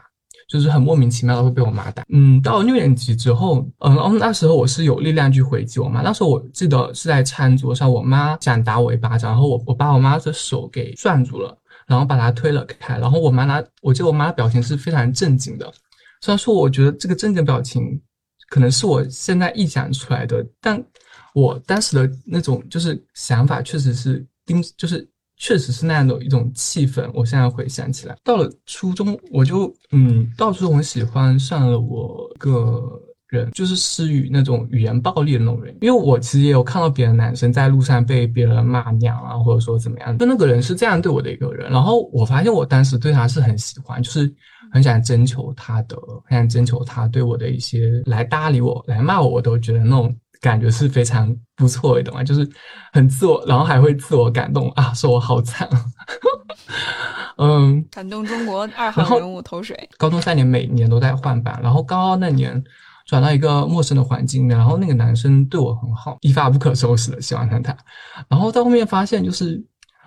[0.49, 2.03] 就是很莫名其妙的会被我妈打。
[2.09, 6.01] 嗯，到了六年级之后，嗯，然后那时候我是有力量去回击我妈。
[6.03, 11.57] 那时候我记得是在餐桌上，我妈想打我一巴掌，然后我我把我妈的手给攥住了。
[11.91, 15.67] 然后把他推了开，然后我妈拿，我记得我妈的表情是非常震惊的。
[16.21, 18.01] 虽然说我觉得这个震惊表情
[18.49, 20.81] 可能是我现在臆想出来的，但
[21.35, 25.05] 我当时的那种就是想法确实是盯，就是
[25.37, 27.11] 确实是那样的一种气氛。
[27.13, 33.03] 我现在回想起来，到了初中我就嗯，到初中喜欢上了我个。
[33.31, 44.33] 人就是施予那种语言暴力的那种人，因为我其实也有看到别的男生在路上被别人骂娘啊，或者说怎么样，就那个人是这样对我的一个人，然后我发现我当时对他是很喜欢，就是
[44.73, 52.25] 很想征求他的，很想征求他对我的一些来搭理我、来骂我，我都觉得那种感觉是非常不错的，懂吗？
[52.25, 52.49] 就是
[52.93, 55.69] 很自我，然后还会自我感动啊，说我好惨，
[57.37, 59.89] 嗯，感动中国二号人物投水。
[59.97, 62.63] 高中三年每年都在换班，然后高二那年。
[63.11, 67.77] 转到一个陌生的环境里面，然后那个男生对我很好，一发不可收拾的喜欢上他，
[68.29, 69.61] 然后到后面发现就是，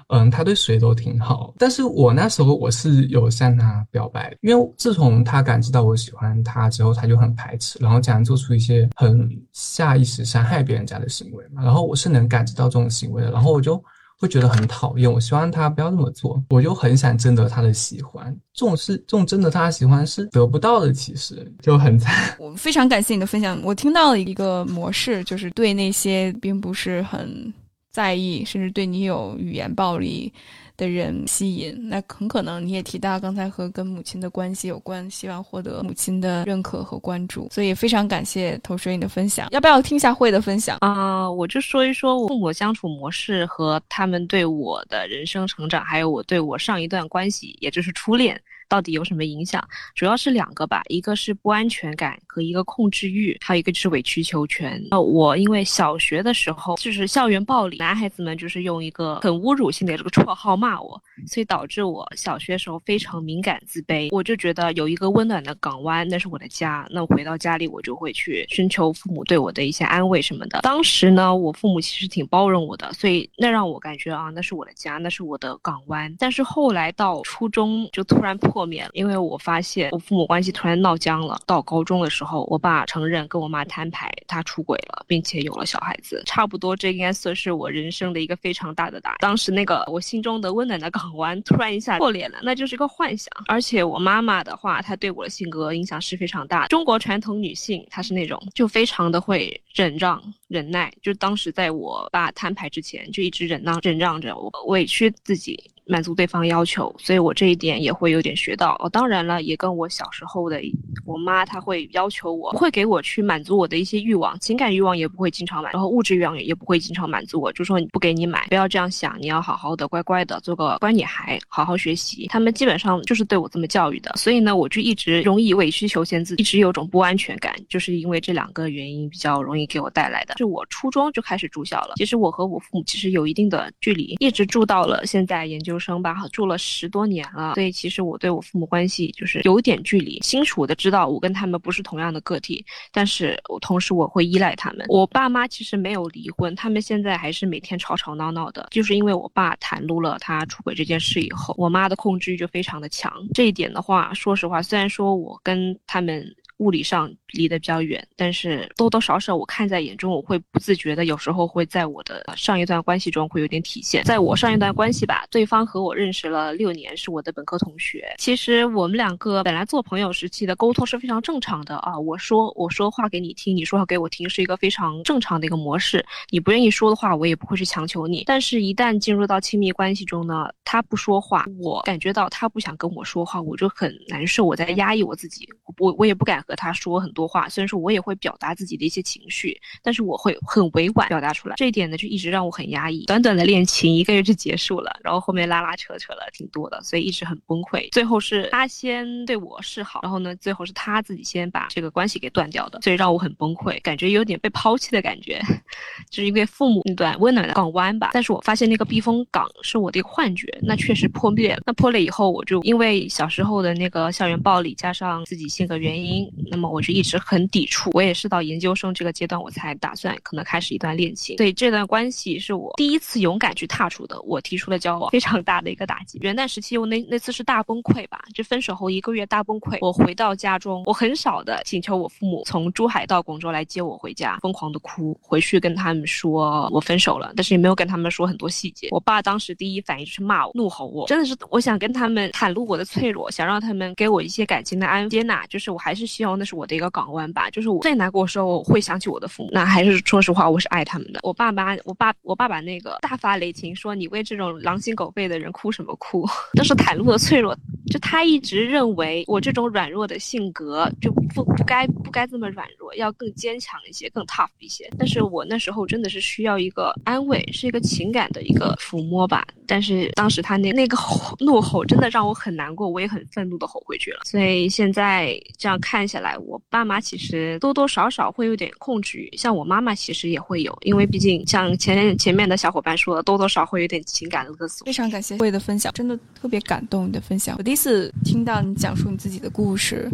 [0.08, 13.84] 嗯，他对谁都挺好，但是我那时候我是有向他表白，因为自从他感知到我喜欢他之后，他就很排斥，然后竟然做出一些很下意识伤害别人家的行为嘛，然后我是能感知到这种行为的，然后我就。
[14.20, 18.36] 会觉得很讨厌，我希望他不要这么做，我就很想征得他的喜欢。
[18.54, 22.36] 这种是这种征得他的喜欢是得不到的，其实就很惨。
[22.40, 27.54] 我非常感谢你的分享，我听到了一个模式，就是对那些并不是很
[27.92, 30.32] 在意，甚至对你有语言暴力。
[30.76, 39.48] 的人吸引，那很可能你也提到刚才和跟母亲的关系有关，希望获得母亲的认可和关注，所以非常感谢投水你的分享。
[39.52, 41.30] 要不要听一下慧的分享啊？
[41.30, 48.40] 我就说一说我父母相处模式和他们对我的人生成长，还有我对我上一段关系，也就是初恋。
[48.68, 49.64] 到底有什么影响？
[49.96, 54.82] 主要是两个吧，一个是不安全感和一个控制欲，还有一个是委曲求全。
[54.90, 64.10] 那，我因为小学的时候就是校园暴力，男孩子们就是用一个很侮辱性的这个绰号骂我，所以导致我小学时候非常敏感自卑。
[64.12, 66.88] 我就觉得有一个温暖的港湾，那是我的家。
[66.92, 70.60] 那回到家里，我就会去寻求父母对我的一些安慰什么的。
[70.62, 76.14] 当时呢，我父母其实挺包容我的，所以那让我感觉啊，那是我的家，那是我的港湾。
[76.20, 78.64] 但是后来到初中就突然破。
[78.66, 81.38] 灭了，因为我发现我父母关系突然闹僵了。
[81.46, 86.24] 到高中的时候，我爸承认跟我妈摊牌，他出轨了，并且有了小孩子。
[86.26, 89.16] 差不多，这应该算是我人生的一个非常大的打。
[89.20, 93.30] 当时那个我心中的温暖的港湾突然一下破裂了，那就是一个幻想。
[93.48, 96.68] 而且我妈妈的话，她对我的性格影响是非常大。
[96.68, 100.90] 中国传统女性，她是那种就非常的会忍让、忍耐。
[101.02, 105.72] 就当时在我爸摊牌之前，就一直忍让、忍让着，我委屈自己。
[105.86, 108.76] 满足对方要求，所以我这一点也会有点学到。
[108.80, 110.62] 哦，当然了，也跟我小时候的
[111.06, 117.52] 我妈，她会要求我，不会给我去满足我的一些欲望，情感欲望也不会经常满，然后物质欲望也不会经常满足我。
[117.52, 122.28] 就说不给你买，不要这样想，你要好好的、乖乖的做个乖女孩，好好学习。
[122.28, 130.36] 他们基本上就是对我这么教育的，所以呢，我就一直容易委曲求全，自己一直有种不安全感，就是因为这两个原因比较容易给我带来的。
[130.36, 135.73] 就我初中就开始住校了，其实我和我父母其实有一定的距离，一直住到了现在研究。
[135.80, 144.86] 生吧，住了十多年了，所以其实我对我父母关系就是有点距离，清楚的知道我跟他们不是同样的个体，但是我同时我会依赖他们。
[144.90, 153.14] 我爸妈其实没有离婚，他们现在还是每天吵吵闹闹的，就是因为我爸袒露了他出轨这件事以后，我妈的控制欲就非常的强。
[153.34, 156.24] 这一点的话，说实话，虽然说我跟他们。
[156.58, 164.04] 物理上离得比较远，但是多多少少我看在眼中，我会不自觉的，有时候会在我的上一段关系中会有点体现。
[164.04, 168.14] 在我上一段关系吧，对方和我认识了六年，是我的本科同学。
[168.18, 176.06] 其实我们两个本来做朋友时期的沟通是非常正常的啊，我说我说话给你听，你说话给我听，是一个非常正常的一个模式。
[176.30, 178.24] 你不愿意说的话，我也不会去强求你。
[178.26, 186.53] 但是，一旦进入到亲密关系中呢，他不说话，我感觉到他不想跟我说话，我就很难受，我在压抑我自己，我我也不敢和。
[186.56, 187.48] 他说很多话。
[187.50, 191.56] 虽然说我也会表达自己的一些情绪，但是我会很委婉表达出来。
[191.58, 193.06] 这一点呢，就一直让我很压抑。
[193.06, 197.90] 短短的恋情一个月就结束了，然后后面拉拉扯扯了挺多的，所以一直很崩溃。
[197.92, 205.42] 最后是他先对我示好，然后呢，最后是他自己先把这个关系给断掉的，所以让我很崩溃，感觉有点被抛弃的感觉，
[206.10, 208.12] 就是因为父母那段温暖的港湾吧。
[208.14, 211.62] 但是我发现那个避风港是我的一个幻觉，那确实破灭了。
[211.66, 217.90] 那破了以后，我就因为小时候的那个校园暴力，加上自己性格原因，那么我就一直很抵触。
[217.94, 221.38] 我也是到研究生这个阶段，我才打算可能开始一段恋情。
[221.38, 226.18] 所以这段关系是我第一次勇敢去踏出的，我提出了交往，非常大的一个打击。
[226.22, 229.78] 元旦时期，我那那次是大崩溃吧，就分手后一个月大崩溃。
[229.82, 238.88] 我回到家中，我很少的请求我父母从珠海到广州来接我回家，疯狂的哭，回去跟他们说我分手了，但是也没有跟他们说很多细节。
[238.92, 247.50] 我爸当时第一反应就是骂我，怒吼我，真的是我想跟他们袒露我的脆弱，想让他们给我一些感情的安接纳，就是我还是希望那是我的一个港湾吧。
[247.50, 251.20] 就是我最难过的时候，我会想起我的父母，那还是说实话，我是爱他们的。
[251.24, 256.28] 我爸妈，我爸，我爸爸那个大发雷霆说你为这种狼心狗肺的人哭什么哭？
[256.56, 257.56] 都是袒露的脆弱。
[257.92, 264.90] 就他一直认为我这种软弱的性格就不不该不该这么软弱，要更坚强一些，更 tough 一些。
[264.98, 269.46] 但是我那时候真的是需要一个安慰，是一个情感的一个抚摸吧。
[269.68, 274.22] 但是当时他那那个吼 怒吼真的让我很难过，我也很愤怒的吼回去了。
[274.24, 284.86] 所以现在这样看下来，我爸妈其实多多少少会有点控制欲，像我妈妈其实也会有，因为毕竟像前前面的小伙伴说的，多多少会有点情感勒索。
[284.86, 287.56] 非常感谢慧的分享，真的特别感动你的分享。
[287.58, 290.08] 我第一次听到你讲述你自己的故事，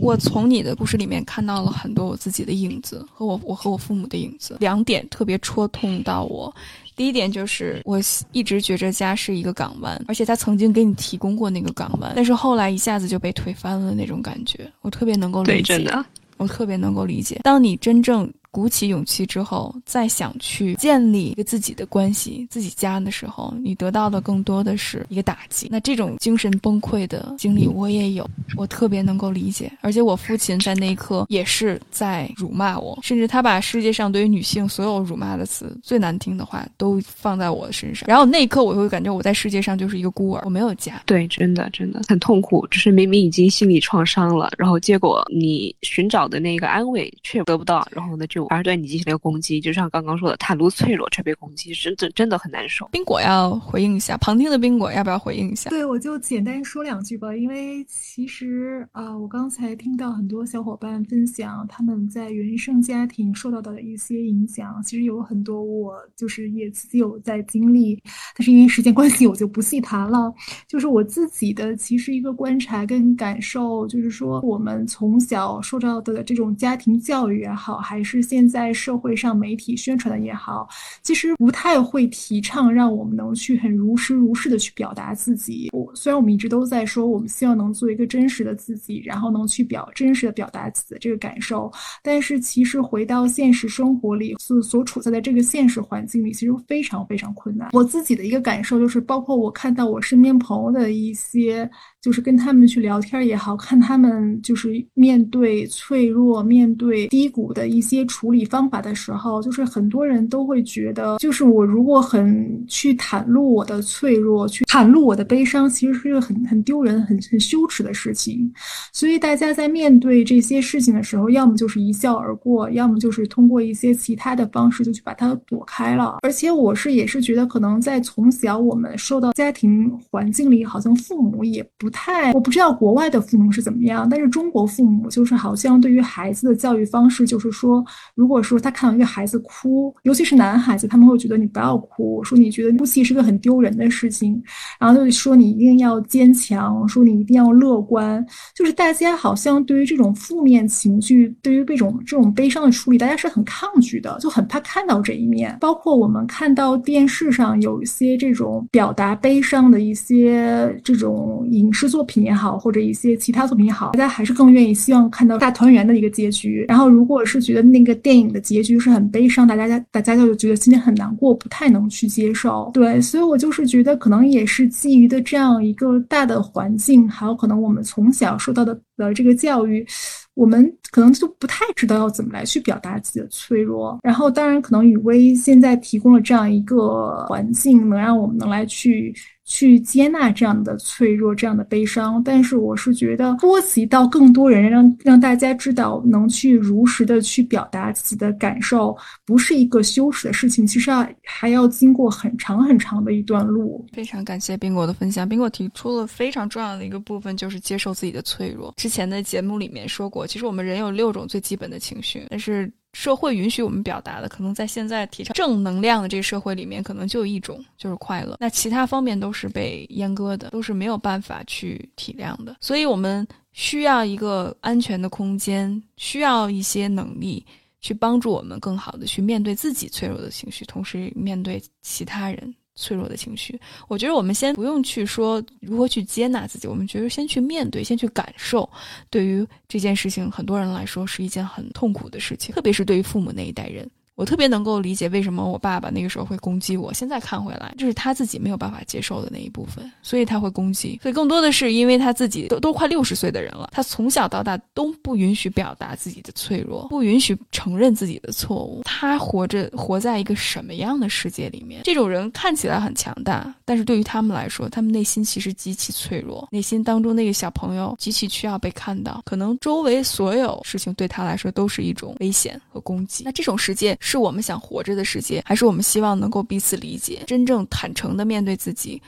[0.00, 4.58] 我从你的故事里面看到了很多我自己的影子和我我和我父母的影子。
[4.60, 6.54] 两点特别戳痛到我，
[6.98, 7.98] 第一点就是我
[8.32, 15.78] 一直觉着家是一个港湾，而且他曾经给你提供过那个港湾，但是后来一下子就被推翻了那种感觉，我特别能够理对，解。
[15.78, 16.04] 真的。
[16.36, 25.68] 我特别能够理解，当你真正鼓起勇气之后，再想去建立一个自己的关系、自己家的时候，你得到的更多的是一个打击。
[25.70, 29.70] 那这种精神崩溃的经历我也有，我特别能够理解。
[29.80, 38.06] 而且我父亲在那一刻也是在辱骂我，甚至他把世界上对于女性所有辱骂的词、最难听的话都放在我身上。
[38.08, 41.02] 然后那一刻，我会感觉我在世界上就是一个孤儿，我没有家。
[41.06, 52.88] 对，真的真的很痛苦，就是明明已经心理创伤了，然后结果你寻找的那个安慰却得不到，然后呢就反而对你进行了一个攻击，就像刚刚说的袒露脆弱却被攻击，真的真的很难受。
[52.92, 55.70] 冰果要回应一下，旁听的冰果要不要回应一下？
[55.70, 68.00] 对，我就简单说两句吧，因为其实啊、呃我刚才听到很多小伙伴分享他们在原生家庭受到的一些影响，其实有很多我就是也自己有在经历，
[68.36, 70.32] 但是因为时间关系，我就不细谈了。
[70.66, 80.68] 就是我自己的其实一个观察跟感受，就是说我们从小受到的这种家庭教育也好，还是现在社会上媒体宣传的也好，
[81.02, 85.70] 其实不太会提倡让我们能去很如实如是的去表达自己。
[85.72, 91.72] 我虽然我们一直都在说，我们希望能做一个真实的自己，然后能去表真实的表达自己的这个感受，
[92.02, 97.70] 但是其实回到现实生活里，所所处在的这个现实环境里，其实非常非常困难。
[97.72, 101.68] 我自己的一个感受就是，包括我看到我身边朋友的一些，
[102.00, 118.52] 就是跟他们去聊天也好看他们就是面对脆弱、面对低谷的一些处理方法的时候，就是很多人都会觉得，就是我如果很去袒露我的脆弱，去袒露我的悲伤，其实是一个很很丢人、很很羞耻的事情。
[118.92, 126.18] 所以大家在面对这些事情的时候，要么就是一笑而过，要么就是通过一些其他的方式就去把它躲开了。
[126.22, 137.82] 而且我是也是觉得，可能在从小我们受到家庭环境里，好像父母也不不太，我不知道国外的父母是怎么样，但是中国父母就是好像对于孩子的教育方式，就是说，
[138.14, 144.38] 如果说他看到一个孩子哭，尤其是男孩子，他们会觉得你不要哭，说你觉得哭泣是个很丢人的事情，
[144.78, 148.22] 然后就说你一定要坚强，说你一定要乐观，
[148.54, 155.56] 就是大家好像对于这种负面情绪，对于这种这种悲伤的处理，大家是很抗拒的，就很怕看到这一面。
[155.58, 166.64] 包括我们看到电视上有一些这种表达悲伤的一些这种影视作品也好，或者一些其他作品也好，大家还是更愿意希望看到大团圆的一个结局。
[166.68, 172.68] 然后，如果是觉得那个电影的结局是很悲伤，大家大家就觉得心里很难过，不太能去接受。
[172.74, 179.86] 对，所以我就是觉得，可能也是基于的这样一个大的环境，还有可能我们从小受到的的这个教育。
[180.34, 189.12] 我们可能就不太知道要怎么来去表达自己的脆弱，然后当然可能雨薇现在提供了这样一个环境，能让我们能来去
[189.48, 192.22] 去接纳这样的脆弱、这样的悲伤。
[192.22, 198.94] 但是我是觉得，波及到更多人，让让大家知道，能去如实的去表达自己的感受，
[199.24, 200.66] 不是一个羞耻的事情。
[200.66, 203.84] 其实要还要经过很长很长的一段路。
[203.94, 205.26] 非常感谢宾果的分享。
[205.26, 208.74] 宾果提出了非常重要的一个部分，就是接受自己的脆弱。
[208.76, 212.70] 之前的节目里面说过，其实我们人有六种最基本的情绪，但是。
[212.92, 218.36] 社会允许我们表达的，可能在现在提倡正能量的这个社会里面，可能就一种就是快乐。
[218.40, 222.56] 那其他方面都是被阉割的，都是没有办法去体谅的。
[222.60, 227.44] 所以，我们需要一个安全的空间，需要一些能力
[227.80, 232.54] 去帮助我们更好的去面对自己脆弱的情绪，同时面对其他人。
[232.78, 238.68] 脆弱的情绪，我觉得我们先不用去说如何去接纳自己，我们觉得先去面对，先去感受。
[239.10, 243.88] 对于这件事情，很多人来说是一件很痛苦的事情，特别是对于父母那一代人。
[244.18, 246.92] 我特别能够理解为什么我爸爸那个时候会攻击我。
[246.92, 250.98] 现在看回来，这是他自己没有办法接受的那一部分，所以他会攻击。
[251.00, 258.82] 所以更多的是因为他自己都都快六十岁的人了，他从小到大都不允许表达自己的脆弱，不允许承认自己的错误。
[258.82, 261.82] 他活着活在一个什么样的世界里面？
[261.84, 266.48] 这种人看起来很强大，但是对于他们来说，他们内心其实极其脆弱。
[266.50, 273.22] 内心当中那个小朋友极其需要被看到，可能周围所有事情对他来说都是一种危险和攻击。
[273.22, 273.96] 那这种世界。
[274.08, 279.02] 是我们想活着的世界，还是我们希望能够彼此理解，真正坦诚的面对自己，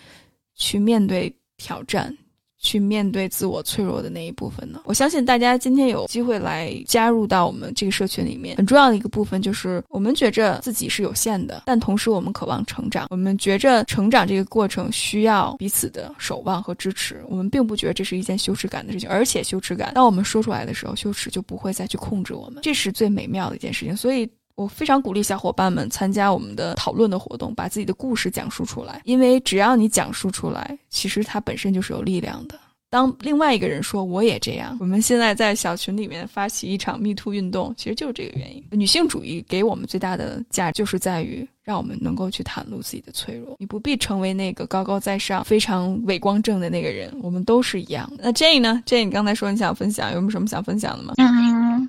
[0.55, 2.15] 去面对挑战，
[2.59, 4.83] 去面对自我脆弱的那一部分呢？
[4.85, 24.29] 我相信大家今天有机会来加入到我们这个社群里面，很重要的一个部分就是我们觉着自己是有限的，但同时我们渴望成长，我们觉着成长这个过程需要彼此的守望和支持，我们并不觉得这是一件羞耻感的事情，而且羞耻感当我们说出来的时候，羞耻就不会再去控制我们，这是最美妙的一件事情，所以。
[24.61, 29.01] 我非常鼓励小伙伴们参加我们的讨论的活动，把自己的故事讲述出来。
[29.05, 32.61] 因为只要你讲述出来，其实它本身就是有力量的。
[32.91, 38.63] 当另外一个人说我也这样，我们现在在小群里面发起一场 Me Too 运动，其实就是这个原因。
[38.71, 43.57] 女性主义给我们最大的价值，就是在于让我们能够去袒露自己的脆弱。
[43.59, 48.13] 你不必成为那个高高在上、非常伟光正的那个人，我们都是一样。
[48.19, 51.15] 那 Jane 呢？Jane，你刚才说你想分享，有没有什么想分享的吗？
[51.17, 51.89] 嗯，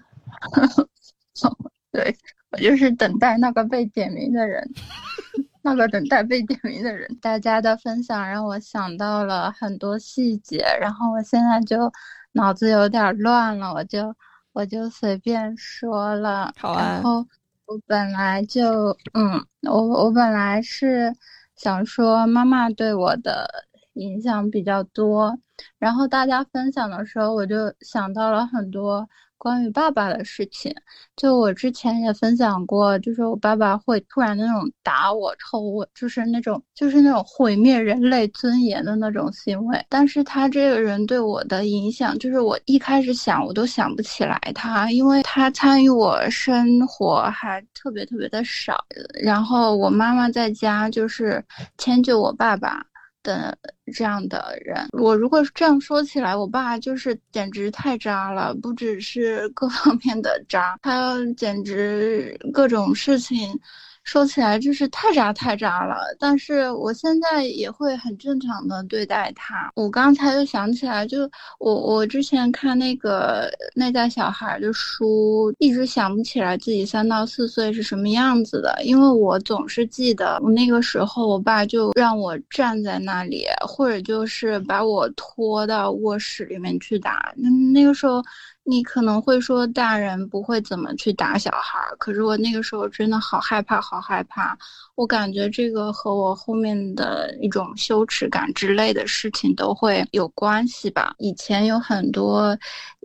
[1.91, 2.15] 对。
[2.51, 4.69] 我就是等待那个被点名的人，
[5.63, 7.07] 那个等待被点名的人。
[7.21, 11.91] 大家的分享让我想到了很多细节，然后我现在就
[12.33, 14.13] 脑子有点乱了，我就
[14.51, 16.53] 我就随便说了。
[16.57, 16.95] 好啊。
[16.95, 17.25] 然后
[17.65, 21.15] 我本来就嗯，我我本来是
[21.55, 23.49] 想说妈妈对我的
[23.93, 25.37] 影响比较多，
[25.79, 29.07] 然后大家分享的时候，我就想到了很多。
[29.41, 30.71] 关于爸爸的事情，
[31.15, 39.83] 就我之前也分享过，就是我爸爸会突然那种打我、抽我，就是那种就是那种毁灭人类尊严的那种行为。
[39.89, 48.85] 但是他这个人对我的影响，就是我一开始想我都想不起来他，因为他参与我生活还特别特别的少。
[49.23, 51.43] 然后我妈妈在家就是
[51.79, 52.85] 迁就我爸爸。
[53.24, 53.57] 的
[53.93, 63.59] 这样的人，我如果这样说起来，我爸就是简直太渣了，不只是各方面的渣，他简直各种事情。
[64.03, 69.71] 说起来就是太渣太渣了，但是我现在也会很正常的对待他。
[69.75, 71.29] 我刚才就想起来，就
[71.59, 87.31] 我我之前看那个内在小孩的书，一直想不起来自己三到四岁是什么样子的，因为我总是记得我那个时候，我爸就让我站在那里，或者就是把我拖到卧室里面去打。
[87.37, 88.21] 那那个时候。
[88.64, 94.55] 你可能会说大人不会怎么去打小孩，可是我那个时候真的好害怕，好害怕。
[94.95, 101.16] 我感觉这个和我后面的一种羞耻感之类的事情都会有关系吧。
[101.18, 102.55] 以前有很多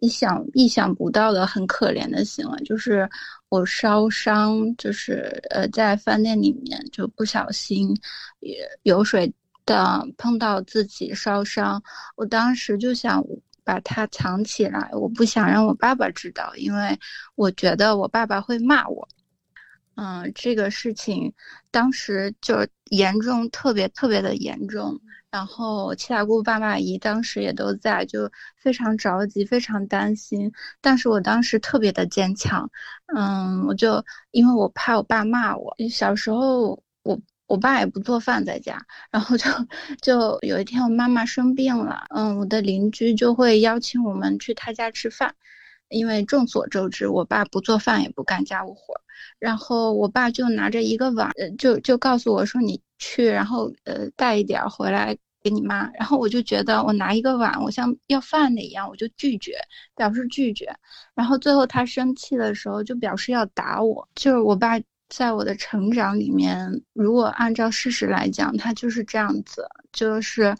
[0.03, 3.09] 意想意想不到的很可怜的行为，就是
[3.49, 7.97] 我烧伤，就是呃在饭店里面就不小心
[8.83, 9.33] 有水
[9.65, 11.83] 的碰到自己烧伤，
[12.15, 13.25] 我当时就想。
[13.67, 16.97] 把它藏起来，我不想让我爸爸知道，因为
[17.35, 19.09] 我觉得我爸爸会骂我。
[19.97, 21.33] 嗯，这个事情
[21.73, 25.01] 当时就严重，特别特别的严重。
[25.33, 30.53] 然后七大姑八大姨当时也都在，就非常着急，非常担心。
[30.81, 32.71] 但是我当时特别的坚强。
[33.17, 37.21] 嗯，我就因为我怕我爸骂我，小时候我。
[37.47, 39.45] 我爸也不做饭在家，然后就
[40.03, 45.35] 就有一天我妈妈生病了，嗯，我的邻居就会邀请我们去他家吃饭，
[45.89, 48.95] 因为众所周知，我爸不做饭也不干家务活，
[49.39, 55.89] 然后我爸就拿着一个碗，就就告诉我说你去，然后呃带一点回来给你妈。
[55.93, 59.57] 然后我就觉得我拿一个碗，我像要饭的一样，我就拒绝，
[59.95, 60.75] 表示拒绝。
[61.15, 64.09] 然后最后他生气的时候，就表示要打我。
[64.17, 70.57] 就是我爸在我的成长里面，如果按照事实来讲，他就是这样子，就是。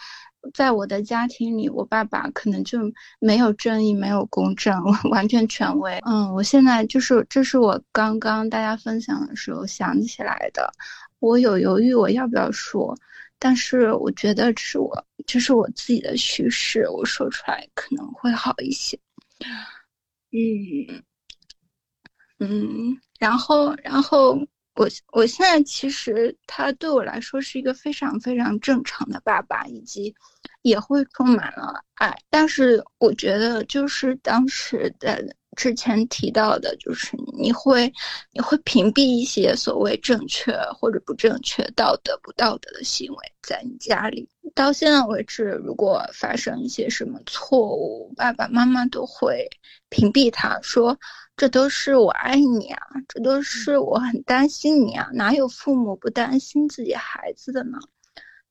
[0.55, 2.79] 在我的家庭里，我爸爸可能就
[3.19, 4.81] 没有正义，没有公正，
[5.11, 5.99] 完全权威。
[6.07, 10.73] 嗯，我现在就是，这是我刚刚大家分享的时候想起来的。
[11.19, 12.97] 我有犹豫，我要不要说？
[13.41, 18.97] 但是我觉得这是我，这是我自己的叙事，我说出来可能会好一些。
[20.31, 21.03] 嗯
[22.39, 24.39] 嗯，然后然后。
[24.79, 30.15] 我我现在其实他对我来说是一个非常非常正常的爸爸，以及
[30.61, 32.15] 也会充满了爱。
[32.29, 35.19] 但是我觉得就是当时在
[35.57, 37.91] 之前提到的，就是你会
[38.35, 44.29] 你会屏蔽一些所谓正确或者不正确、道德不道德的行为，在你家里。
[44.55, 49.49] 到现在为止，如果发生一些什么错误，爸爸妈妈都会
[49.89, 50.99] 屏蔽他，说。
[51.37, 57.79] 这都是我爱你啊，这都是我很担心你啊，哪有父母不担心自己孩子的呢？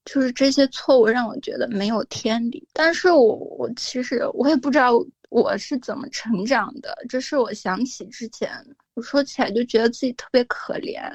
[0.05, 2.67] 就是这些错误让我觉得没有天理。
[2.73, 4.93] 但是我我其实我也不知道
[5.29, 8.51] 我是怎么成长的，这是我想起之前
[8.93, 11.11] 我说起来就觉得自己特别可怜，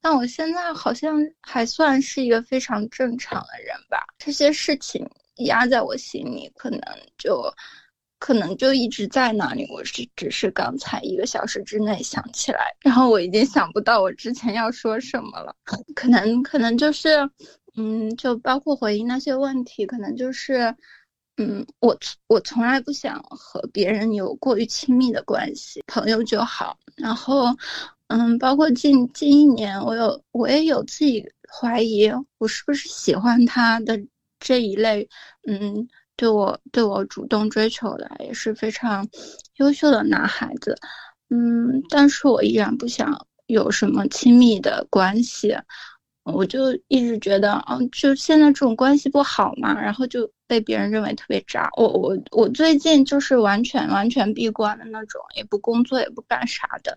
[0.00, 4.06] 但我现在好像还算是一个非常正常的人吧。
[4.16, 5.06] 这些事情
[5.44, 6.80] 压在我心里，可能
[7.18, 7.44] 就。
[8.18, 15.54] 可能就一直在那里，我是只是刚才一个小时之内想起来，然后我已经想不到我之前要说什么了。
[15.94, 17.28] 可能可能就是，
[17.76, 20.74] 嗯，就包括回应那些问题，可能就是，
[21.36, 21.94] 嗯，我
[22.26, 26.78] 我从来不想和别人有过于亲密的关系，朋友就好。
[26.96, 27.54] 然后，
[28.06, 34.00] 嗯，包括近近一年，我有我也有自己怀疑，我是不是喜欢他的
[34.40, 35.06] 这一类，
[35.46, 35.86] 嗯。
[36.16, 39.06] 对我对我主动追求的也是非常
[39.56, 40.76] 优秀的男孩子，
[41.30, 45.56] 嗯，但是我依然不想有什么亲密的关系，
[46.22, 51.68] 我就一直觉得，嗯，就现在这种关系不好嘛，然后就被别人认为特别渣。
[51.76, 56.96] 我我我最近就是完全完全闭关的那种，也不工作也不干啥的，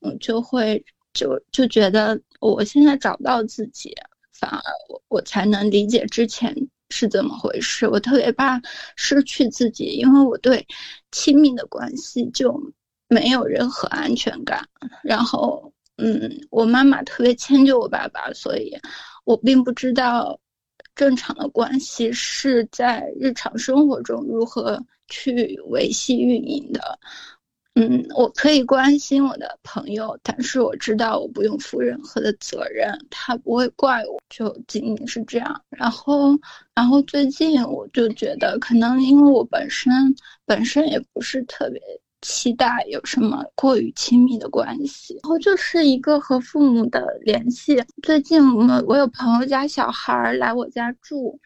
[0.00, 3.94] 嗯，就会就就觉得我现在找到自己，
[4.32, 6.52] 反而我我才能理解之前。
[6.90, 7.88] 是怎么回事？
[7.88, 8.60] 我特别怕
[8.96, 10.66] 失去自己，因为我对
[11.10, 12.60] 亲密的关系就
[13.08, 14.66] 没有任何安全感。
[15.02, 18.76] 然后，嗯，我妈妈特别迁就我爸爸，所以
[19.24, 20.38] 我并不知道
[20.94, 26.98] 正常的关系是在日常生活中如何去维系运营的。
[27.78, 35.60] 嗯，我可以关心我的朋友，但是我知道我不用负任何的责任，他不会怪我，就仅仅是这样。
[35.68, 36.30] 然后，
[36.74, 39.92] 然后最近我就觉得，可能因为我本身
[40.46, 41.78] 本身也不是特别
[42.22, 47.84] 期待有什么过于亲密的关系，然后就是一个和父母的联系。
[48.02, 51.38] 最近我我有朋友家小孩来我家住。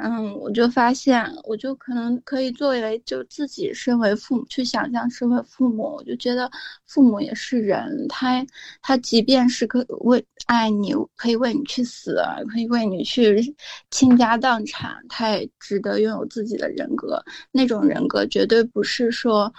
[0.00, 6.48] 嗯，我就发现，我就可能可以作为就自己身为父母去想象身为父母，我就觉得
[6.86, 8.46] 父母也是人，他
[8.80, 13.54] 他即便是可为爱你，可以为你去死，可以为你去
[13.90, 17.20] 倾家荡产，他也值得拥有自己的人格。
[17.50, 19.52] 那种人格绝对不是说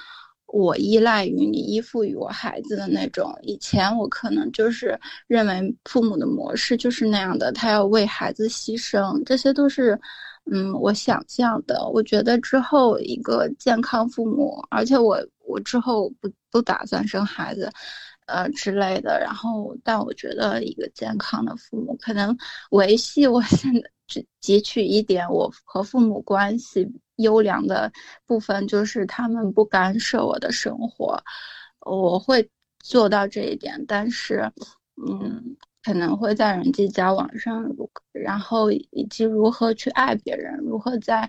[0.46, 3.38] 我依赖于你，依附于我孩子的那种。
[3.42, 10.00] 以前我可能就是认为父母的模式就是那样的，他要为孩子牺牲，这些都是。
[10.52, 17.72] 嗯，我想象的，我觉得之后一个健康父母，而且我我之后不不打算生孩子，
[18.26, 19.20] 呃之类的。
[19.20, 22.36] 然后，但我觉得一个健康的父母，可能
[22.72, 26.88] 维系我 现在只汲取一点我和父母关系
[27.18, 27.91] 优良的
[28.26, 31.22] 部分，就是他们不干涉我的生活，
[31.86, 32.47] 我会
[32.84, 33.84] 做到这一点。
[33.88, 34.52] 但是，
[35.08, 35.56] 嗯。
[35.90, 37.68] 可能会在人际交往上，
[38.12, 41.28] 然后以及如何去爱别人，如何在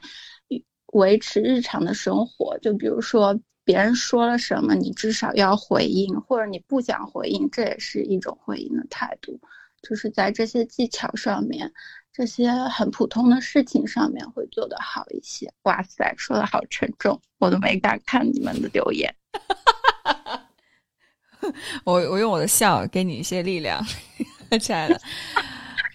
[0.92, 2.58] 维持日常的生活。
[2.58, 9.40] 就比如说别人说了什么，你至少要回应，或者你不想回应，这也是一种回应的态度。
[9.80, 11.72] 就是在这些技巧上面，
[12.12, 15.50] 这些很普通的事情上面会做得好一些。
[15.62, 19.10] 哇塞，说的好沉重，我都没敢看你们的留言。
[21.84, 23.82] 我我用我的笑给你一些力量。
[24.58, 25.00] 亲爱的，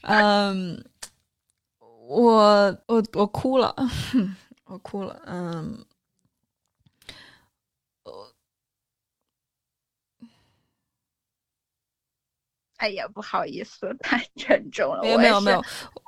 [0.01, 0.84] 嗯，
[1.80, 3.76] 我我我哭了，
[4.66, 5.84] 我哭了，嗯，
[12.78, 15.01] 哎呀，不好意思，太沉重了。
[15.03, 15.62] 没有没有没有，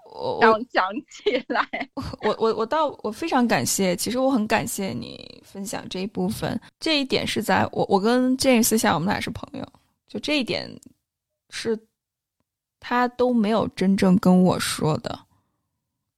[0.05, 1.67] 我我讲讲起来。
[2.21, 9.65] 我我我倒我非常感谢，其实我很感谢你分享这一部分，这一点是在我我跟 Jane 私下我们俩是朋友，
[10.07, 10.69] 就这一点
[11.49, 11.77] 是
[12.79, 15.19] 他都没有真正跟我说的，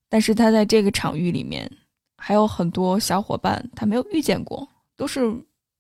[0.07, 1.69] 但是他在这个场域里面
[2.17, 5.33] 还有很多小伙伴他没有遇见过，都是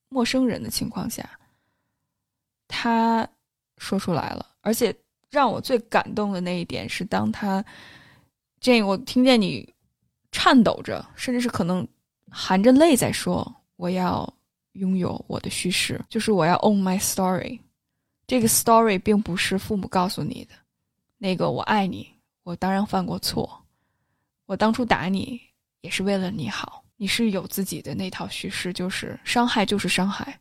[0.09, 1.29] 陌生人的情况下，
[2.67, 3.27] 他
[3.77, 4.95] 说出来了，而且
[5.29, 7.63] 让我最感动的那一点是当他。
[8.61, 9.73] 这我听见你
[10.31, 11.87] 颤抖着，甚至是可能
[12.29, 14.31] 含着泪在说：“我要
[14.73, 17.57] 拥有我的叙事，就是我要 own my story。
[18.27, 20.55] 这个 story 并不是父母告诉你的，
[21.19, 22.09] 那个我爱你，
[22.41, 23.63] 我当然犯过错，
[24.47, 25.39] 我当初打你
[25.81, 26.83] 也是为了你好。
[26.95, 30.39] 你是有自己的那套叙事，就是伤害就是伤害，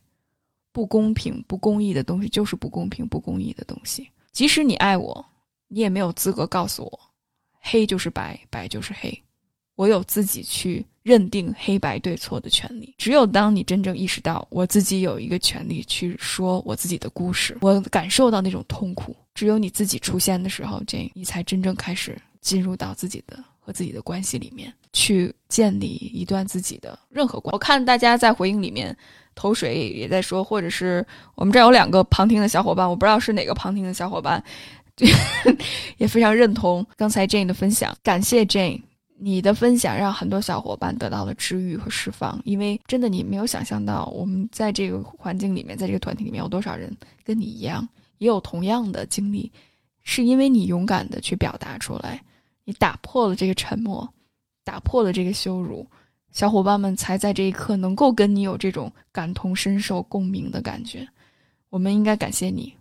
[0.71, 4.09] 不公平不公义的东西就是不公平不公义的东西。
[4.31, 5.25] 即使你爱我，
[5.67, 6.99] 你也没有资格告诉我。”
[7.61, 9.23] 黑就是白，白就是黑，
[9.79, 12.93] 我有自己去认定黑白对错的权利。
[12.97, 27.53] 只有当你真正意识到我自己有一个权利去说我自己的故事，我感受到那种痛苦，只有你自己出现的时候，这你才真正开始进入到自己的和自己的关系里面，去建立一段自己的任何关。
[27.53, 28.93] 我看大家在回应里面
[29.33, 34.43] 投水也在说，或者是我们这有两个旁听的小伙伴，我不知道是哪个旁听的小伙伴。
[35.95, 38.81] 也非常认同刚才 Jane 的分享，感谢 Jane，
[39.19, 42.39] 你的分享让很多小伙伴得到了治愈和释放。
[42.45, 49.51] 因为真的你没有想象到，我们在这个环境里面，在这个团体里面有多少人跟你一样，也有同样的经历，
[50.03, 52.23] 是因为你勇敢的去表达出来，
[52.63, 54.07] 你打破了这个沉默，
[54.63, 55.85] 打破了这个羞辱，
[56.31, 61.07] 小伙伴们才在这一刻能够跟你有这种感同身受、共鸣的感觉。
[61.69, 62.73] 我们应该感谢你。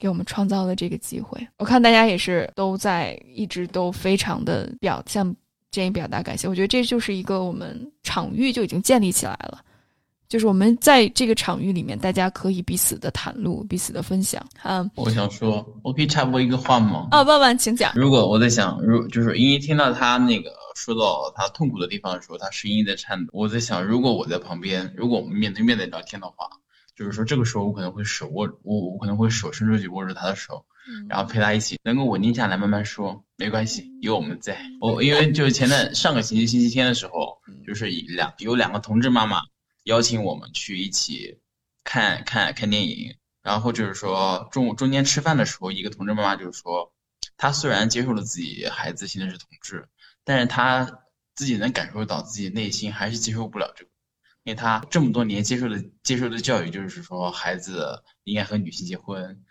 [0.00, 5.34] 给我们创造了这个机会，我看大家也是都在一直都非常的表向
[5.70, 6.48] 建议表达感谢。
[6.48, 9.60] 我觉得这就是一个我们场域就已经建立起来了，
[10.28, 14.44] 就是我们在这个场域里面，大家可以彼此的袒露、彼此的分享。
[14.64, 17.08] 嗯，我想说，我可以插播一个话吗？
[17.10, 17.92] 啊，万万请讲。
[17.94, 23.30] 如果我在想，如就是因为听到他那个说到他痛苦的地方的时候，他声音在颤抖。
[23.32, 26.48] 我在想，如果我在旁边，如果我们面对面的聊天的话。
[26.96, 30.64] 就是说，这个时候我可能会手握我，我可能会手伸出去握住他的手，
[31.08, 34.58] 然后陪他一起能够稳定下来，慢慢说，没关系，有我们在。
[34.80, 39.42] 我因为就是前段上个星期星期天的时候，就是两有两个同志妈妈
[39.84, 41.38] 邀请我们去一起
[41.84, 46.92] 看看看电影，然后就是说中午中间吃饭的时候，一个同志妈妈就是说，
[47.36, 49.88] 她虽然接受了自己孩子现在是同志，
[50.24, 51.00] 但是她
[51.34, 53.90] 自己能感受到自己内心还是接受不了这个。
[54.44, 59.42] 因为他这么多年接受的接受的教育就是说，孩子应该和女性结婚，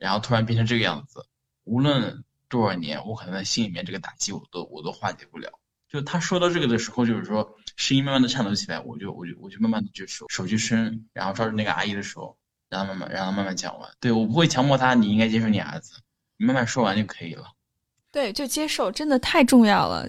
[0.00, 1.24] 然后突然变成这个样子，
[1.64, 5.50] 无论多少年，我可能在心里面这个打击我都我都化解不了。
[5.88, 12.36] 就他说到这个的时候，就是说声音慢慢的颤抖起来，我就我就我就慢慢的就手手去伸，然后抓住那个阿姨的手，
[12.70, 13.90] 让她慢慢让她慢慢讲完。
[14.00, 15.92] 对我不会强迫她，你应该接受你儿子，
[16.38, 17.44] 你慢慢说完就可以了。
[18.10, 20.08] 对，就接受，真的太重要了。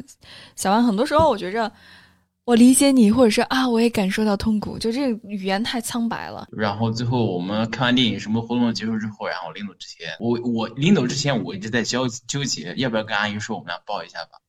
[0.55, 1.71] 小万，很多时候我觉着。
[2.43, 6.47] 我理解你，或者说啊，我也感受到痛苦，就这个语言太苍白了。
[6.51, 14.39] 然后最后我们看完电影，什么活动结束之后，然后临走之前，我我临走之前，我一直在纠纠结，要不要跟阿姨说我们俩抱一下吧？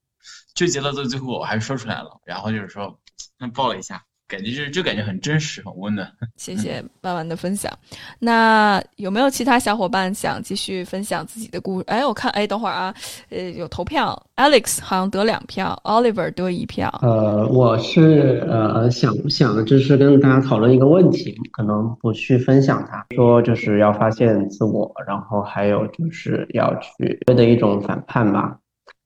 [0.54, 2.20] 纠结到最最后，我还是说出来了。
[2.24, 2.98] 然后就是说，
[3.38, 4.04] 那抱了一下。
[4.32, 6.10] 感觉就是就感觉很真实，很温暖。
[6.36, 7.70] 谢谢曼曼的分享。
[8.18, 11.84] 那有没有其他小伙伴想继续分享自己的故事？
[11.86, 12.94] 哎，我看，哎，等会儿啊，
[13.28, 16.88] 呃，有投票，Alex 好像得两票，Oliver 得一票。
[17.02, 28.56] 呃，我是呃想想就是跟大家讨论一个问题，可能不去分享它，说就是要发现自我，然后还有就是要去的一种反叛吧。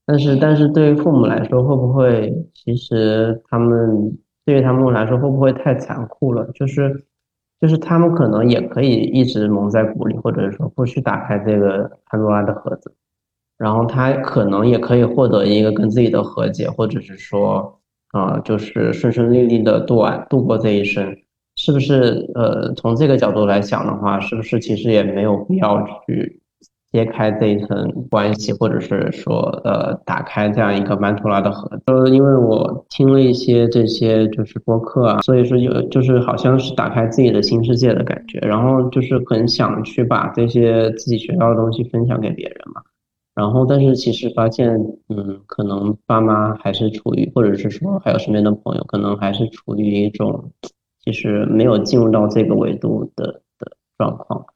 [0.06, 4.16] 但是但是对于父母来说，会不会其实他们？
[4.46, 6.48] 对于他们来说，会不会太残酷了？
[6.54, 7.04] 就是，
[7.60, 12.94] 就是他们可能也可以一直蒙在鼓里，或者说不去打开这个潘多拉的盒子，
[13.58, 17.80] 然后他可能也可以获得一个跟自己的和解，或者是说，
[18.12, 21.16] 啊，就是顺顺利利的度完度过这一生，
[21.56, 22.30] 是不是？
[22.36, 26.40] 呃，从这个角度来讲的话，是不是其实也没有必要去？
[26.92, 31.68] 揭开这一层关系，或者是说，呃，打开这样一个曼陀拉的盒。
[31.86, 42.82] 呃，因为我听了一些这些就是播客啊，所以说有就是好像是打开自己的新世界的感觉，然后就是很想去把这些自己学到的东西分享给别人嘛。
[43.34, 44.74] 然后，但是其实发现，
[45.10, 50.52] 嗯，可能爸妈还是处于，或者是说还有身边的朋友，可能还是处于一种
[51.04, 54.46] 其实没有进入到这个维度的的状况。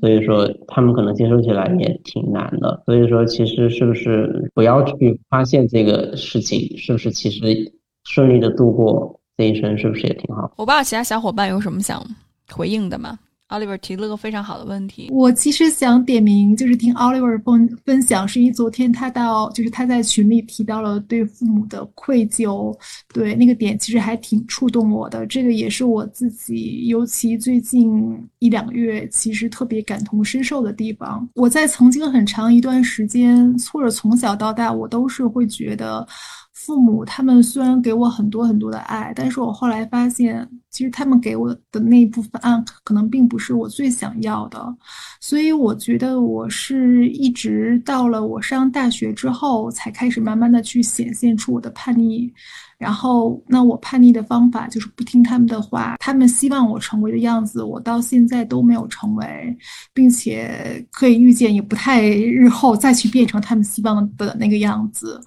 [0.00, 2.82] 所以说他们可能接受起来也挺难的。
[2.86, 7.72] 所以说，其实是不是不要去发现这个事情，是不是其实
[8.04, 10.52] 顺利的度过这一生，是不是也挺好？
[10.56, 12.04] 我不知道其他小伙伴有什么想
[12.52, 13.18] 回应的吗
[13.48, 15.08] ？Oliver 提了个非常好的问题。
[15.10, 22.76] 我其实想点名，就是听 Oliver 分分享，是因为昨天他到，就是他在群里提到了对父母的愧疚，
[23.12, 25.26] 对那个点其实还挺触动我的。
[25.26, 31.28] 这个也是我自己，尤其最近一两个月，其实特别感同身受的地方。
[31.34, 36.06] 我在曾经很长一段时间，或者从小到大，我都是会觉得。
[36.58, 42.50] 父母他们虽然给我很多很多的爱，但是我后来发现，其实他们给我的那一部分爱，
[42.82, 44.76] 可能并不是我最想要的。
[45.20, 52.30] 所以我觉得我是一直到了我上大学之后，才开始慢慢的去显现出我的叛逆。
[52.76, 59.56] 然后，那我叛逆的方法就是不听他们的话，他们希望我成为的样子，我到现在都没有成为，
[59.92, 65.20] 并且可以预见，也不太日后再去变成他们希望的那个样子。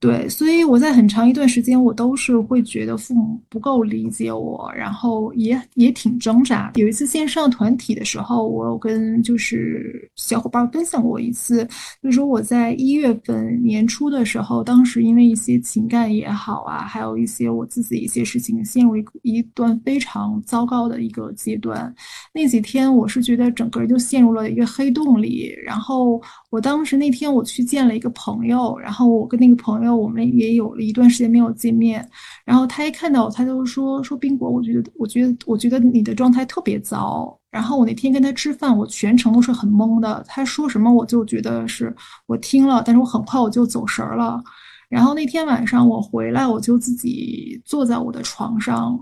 [0.00, 6.70] 对，所以我在很长一段时间，我都是会觉得父母不够理解我，然后也也挺挣扎。
[6.76, 11.64] 有一次线上团体的时候，我有跟就是小伙伴分享过一次，
[12.00, 21.92] 就是说我在一月份年初的时候，当时因为一些情感也好啊，还有一些我自己一些事情，陷入一一段非常糟糕的一个阶段。
[22.32, 29.94] 那几天我是觉得整个人就陷入了一个黑洞里，然后我当时那天我去见了一个朋友，然后我跟那个朋友。
[29.94, 32.08] 我们也有了一段时间没有见面，
[32.44, 37.38] 然后他一看到我，他就说说宾果，我觉得我觉得我觉得你的状态特别糟。
[37.50, 41.94] 然后我那天跟他吃饭，我全程都是很懵的，他说什么我就觉得是
[42.26, 44.42] 我听了，但是我很快我就走神儿了。
[44.88, 48.98] 然后那天晚上我回来，我就自己坐在我的床上。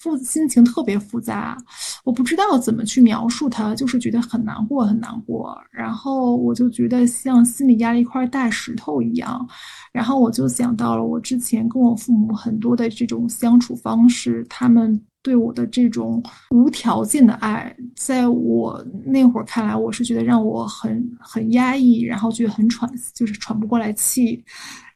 [0.00, 1.56] 复心情特别复杂，
[2.04, 5.54] 我不知道怎么去描述它，就是觉得很难过，很难过。
[5.70, 9.46] 然后我就觉得像心里压了一块大石头一样。
[9.92, 24.42] 然后我就想到了我之前跟我父母很多的这种相处方式，他们对我的这种无条件的爱，在我那会儿看来，我是觉得让我很很压抑，然后觉得很喘，就是喘不过来气。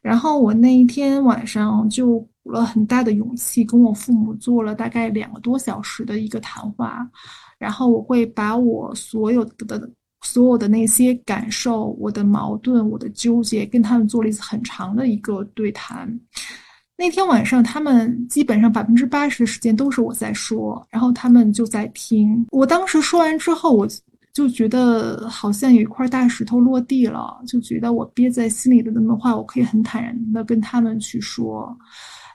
[0.01, 2.27] 然后我那一天晚上就。
[2.45, 7.09] 鼓了很大的勇气，跟我父母做了大概两个多小时的一个谈话，
[7.57, 9.91] 然后我会把我所有的、
[10.21, 16.07] 所有的那些感受、我的矛盾、我的纠结，跟他们做了一次很长的一个对谈。
[16.95, 22.45] 那天晚上，他们基本上百分之八十的时间都是我在说，然后他们就在听。
[22.51, 23.87] 我当时说完之后，我
[24.33, 31.75] 就觉得好像有一块大石头落地了，就觉得我憋在心里的那么话，我可以很坦然的跟他们去说。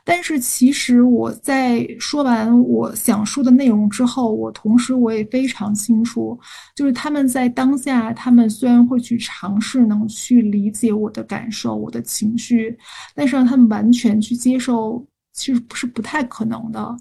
[0.05, 6.39] 但是其实我在说完我想说的内容之后，我同时我也非常清楚，
[6.75, 12.77] 就是他们在当下，他们虽然会去尝试能去理解我的感受、我的情绪，
[13.15, 16.97] 但是让他们完全去接受，其实不是不太可能的。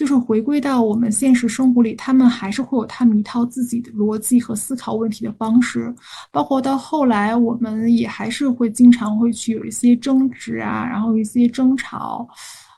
[0.00, 5.94] 就是回归到我们现实生活里，他们还是会有他们一套自己的逻辑和思考问题的方式，
[6.32, 12.26] 包括到后来，我们也还是会经常会去有一些争执啊，然后一些争吵，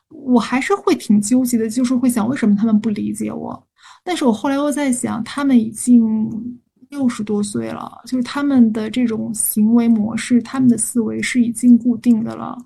[0.09, 3.65] 我还是会挺纠结的，就是会想为什么他们不理解我。
[4.03, 6.29] 但是我后来又在想，他们已经
[6.89, 12.59] 六十多岁了，就是他们的这种行为模式，他们的思维是已经固定的了。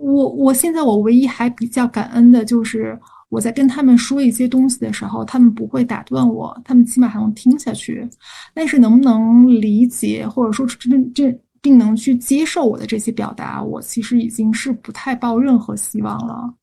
[0.00, 2.96] 我我现在我唯一还比较感恩的就是。
[3.30, 8.08] 我在跟他们说一些东西的时候，他们不会打断我，他们起码还能听下去。
[8.54, 16.54] 但是能不能理解，或者说真真并能去接受我的这些表达，我其实已经是不太抱任何希望了。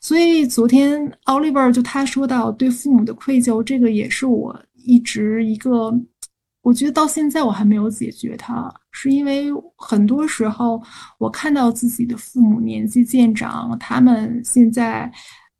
[0.00, 5.92] 所以昨天 Oliver 就他说到对父母的愧疚，这个也是我一直一个，
[6.62, 10.80] 我觉得到现在我还没有解决它，是因为很多时候
[11.18, 15.12] 我看到自己的父母年纪渐长，他们现在。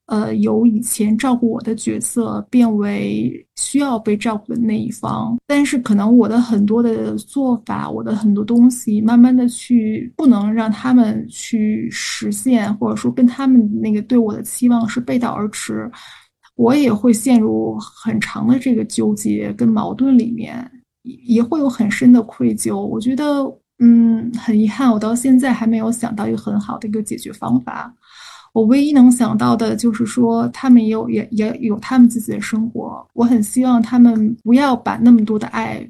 [0.06, 15.90] 呃，由以前照顾我的角色变为需要被照顾的那一方，但是可能我的很多的做法，我的很多东西，慢慢的去不能让他们去实现，或者说跟他们那个对我的期望是背道而驰，
[16.56, 20.68] 我也会陷入很长的这个纠结跟矛盾里面，
[21.02, 22.78] 也会有很深的愧疚。
[22.78, 23.44] 我觉得，
[23.78, 27.94] 嗯，很遗憾，我到现在还没有想到一个很好的一个解决方法。
[28.52, 33.06] 我唯一能想到的就是说，他们也有也也有他们自己的生活。
[33.14, 35.86] 我很希望他们不要把那么多的爱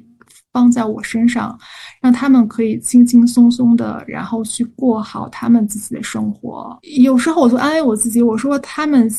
[0.51, 1.57] 放在我身上，
[2.01, 6.77] 让他们可以轻轻松松的，然后去过好他们自己的生活。
[6.97, 9.09] 有时候我就安慰我自己，我说他们。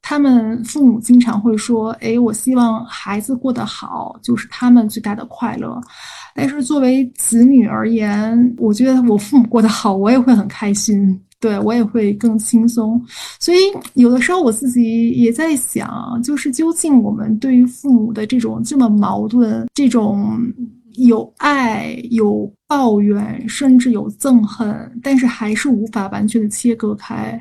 [0.00, 5.78] 他们父母经常会说：“哎，我希望孩子过得好，就是他们最大的快乐。”
[6.34, 11.20] 但是作为子女而言，我觉得我父母过得好，我也会很开心。
[11.40, 13.00] 对我也会更轻松，
[13.38, 13.58] 所以
[13.94, 20.36] 有的时候我自己也在想，就是究竟我们对于父母的这种这么矛盾，这种
[20.96, 27.40] 有爱有抱怨，甚至有憎恨，但是还是无法完全的切割开，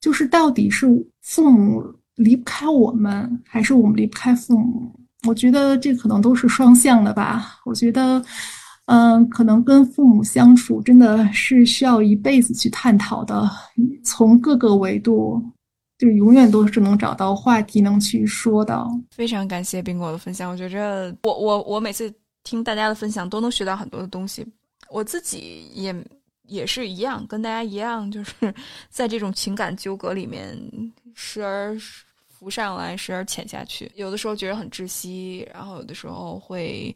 [0.00, 0.88] 就是到底是
[1.22, 1.84] 父母
[2.16, 4.90] 离不开我们，还是我们离不开父母？
[5.26, 7.60] 我觉得这可能都是双向的吧。
[7.64, 8.20] 我觉得。
[8.86, 13.48] 嗯，可能跟父母相处真的是需要一辈子去探讨的，
[14.04, 15.42] 从各个维度，
[15.98, 18.86] 就永远都是能找到话题能去说的。
[19.10, 22.12] 非常感谢冰果的分享，我觉着我我我每次
[22.44, 24.46] 听大家的分享都能学到很多的东西，
[24.88, 25.92] 我自己也
[26.46, 28.32] 也是一样，跟大家一样，就是
[28.88, 30.56] 在这种情感纠葛里面
[31.12, 31.76] 时而
[32.28, 36.94] 浮上来，时而潜下去，有的时候觉得很窒息，然后有的时候会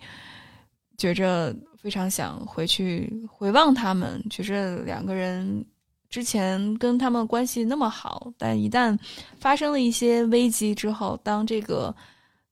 [1.01, 1.57] 觉着。
[1.83, 5.65] 非常想回去回望他们，觉着两个人
[6.11, 8.95] 之前跟他们关系那么好，但一旦
[9.39, 11.97] 发生了一些危机之后，当这个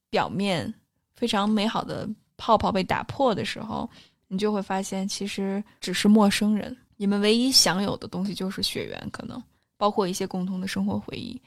[0.08, 0.72] 表面
[1.14, 3.86] 非常美好的泡泡被打破的时候，
[4.28, 6.74] 你就会发现其实只是陌生人。
[6.96, 9.38] 你们唯一享有的东西就是血缘，可能
[9.76, 11.38] 包括一些共同的生活回忆，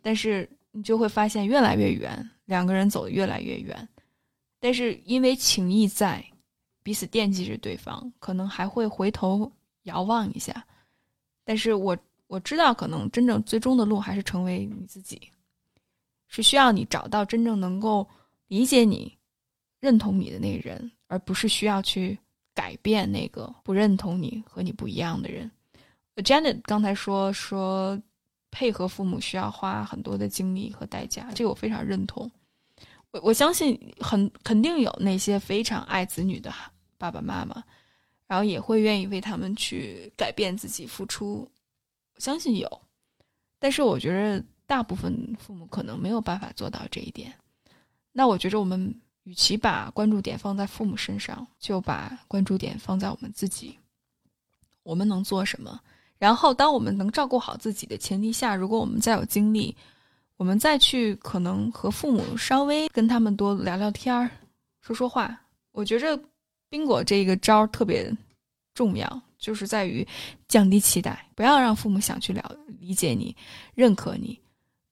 [0.00, 3.86] 但是你就会发现越来越远，两个人走得越来越远，
[4.62, 6.24] 但是因为情谊在。
[6.84, 9.48] 彼此惦记着对方，可能还会回头
[9.84, 10.66] 遥望一下，
[11.44, 11.96] 但是我
[12.26, 15.30] 我知道，可能真正最终的路还是成为你自己，
[16.26, 18.04] 是需要你找到真正能够
[18.48, 19.16] 理解你、
[19.78, 22.18] 认同你的那个人，而不是需要去
[22.52, 25.48] 改变那个不认同你和你不一样的人。
[26.16, 27.96] Janet 刚才说说
[28.50, 32.28] 配合父母需要花很多的精力和代价，这个我非常认同。
[33.12, 36.52] 我我相信很肯定有那些非常爱子女的
[36.98, 37.62] 爸爸妈妈，
[38.26, 41.48] 然后也会愿意为他们去改变自己付出。
[42.14, 42.80] 我相信有，
[43.58, 47.32] 但是我觉得大部分父母可能没有办法做到这一点。
[48.12, 48.94] 那我觉着我们
[49.24, 53.78] 与其把关注点放在父母身上，就把关注点放在我们自己。
[54.82, 55.78] 我们能做什么？
[56.18, 59.76] 然后当我们能照顾好自己的前提下，如果我们再有精力。
[60.42, 64.28] 我们再去可能和父母稍微跟他们多聊聊天儿，
[64.80, 65.40] 说说话。
[65.70, 66.20] 我觉着
[66.68, 68.12] 宾果这个招特别
[68.74, 70.04] 重要，就是在于
[70.48, 73.36] 降低期待，不要让父母想去了理解你、
[73.76, 74.36] 认可你，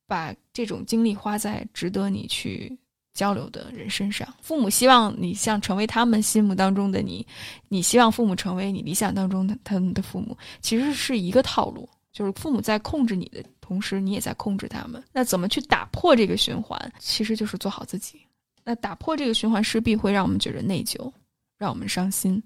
[0.07, 2.78] 把这种精力花在值得你去
[3.12, 4.32] 交流的人身上。
[4.40, 7.26] 父母希望你像成为他们心目当中的你，
[7.68, 11.88] 你希望父母成为你理想当中的他们的父母，其实是一个套路。
[12.12, 15.02] 就是父母在控制你的同时，你也在控制他们。
[15.12, 16.92] 那怎么去打破这个循环？
[16.98, 18.20] 其实就是做好自己。
[18.64, 21.12] 那打破这个循环势必会让我们觉得内疚，
[21.56, 22.42] 让我们伤心，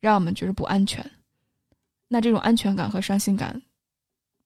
[0.00, 1.08] 让我们觉得不安全。
[2.08, 3.60] 那这种安全感和伤心感，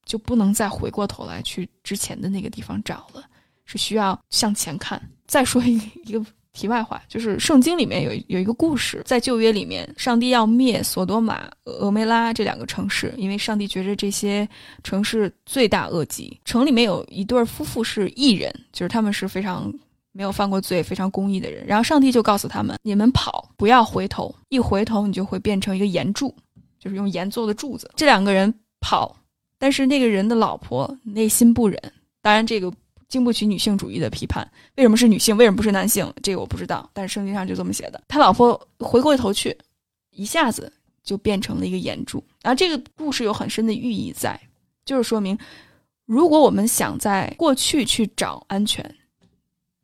[0.04, 3.28] 就不能再回过头来去之前的那个地方找了，
[3.64, 5.00] 是需要向前看。
[5.26, 6.24] 再说一一个。
[6.52, 14.46] 题外话，就是圣经里面有有一个故事，在旧约里面，上帝要灭索多玛、俄梅拉这两个城市，因为上帝觉着这些
[14.84, 16.38] 城市罪大恶极。
[16.44, 19.72] 城里面有一对夫妇是异人，就是他们是非常
[20.12, 21.66] 没有犯过罪、非常公义的人。
[21.66, 26.34] 然后上帝就告诉他们：你们跑，不要回头，一回头你就会变成一个岩柱，
[26.78, 27.90] 就是用岩做的柱子。
[27.96, 29.16] 这两个人跑，
[29.58, 31.80] 但是那个人的老婆内心不忍。
[32.20, 32.70] 当然这个。
[33.12, 35.36] 经不起女性主义的批判，为什么是女性？
[35.36, 36.10] 为什么不是男性？
[36.22, 38.02] 这个我不知道，但是圣经上就这么写的。
[38.08, 39.54] 他老婆回过头去，
[40.12, 40.72] 一下子
[41.04, 42.24] 就变成了一个眼柱。
[42.40, 44.40] 然后这个故事有很深的寓意在，
[44.86, 45.36] 就是说明，
[46.06, 48.82] 如果我们想在过去去找安全，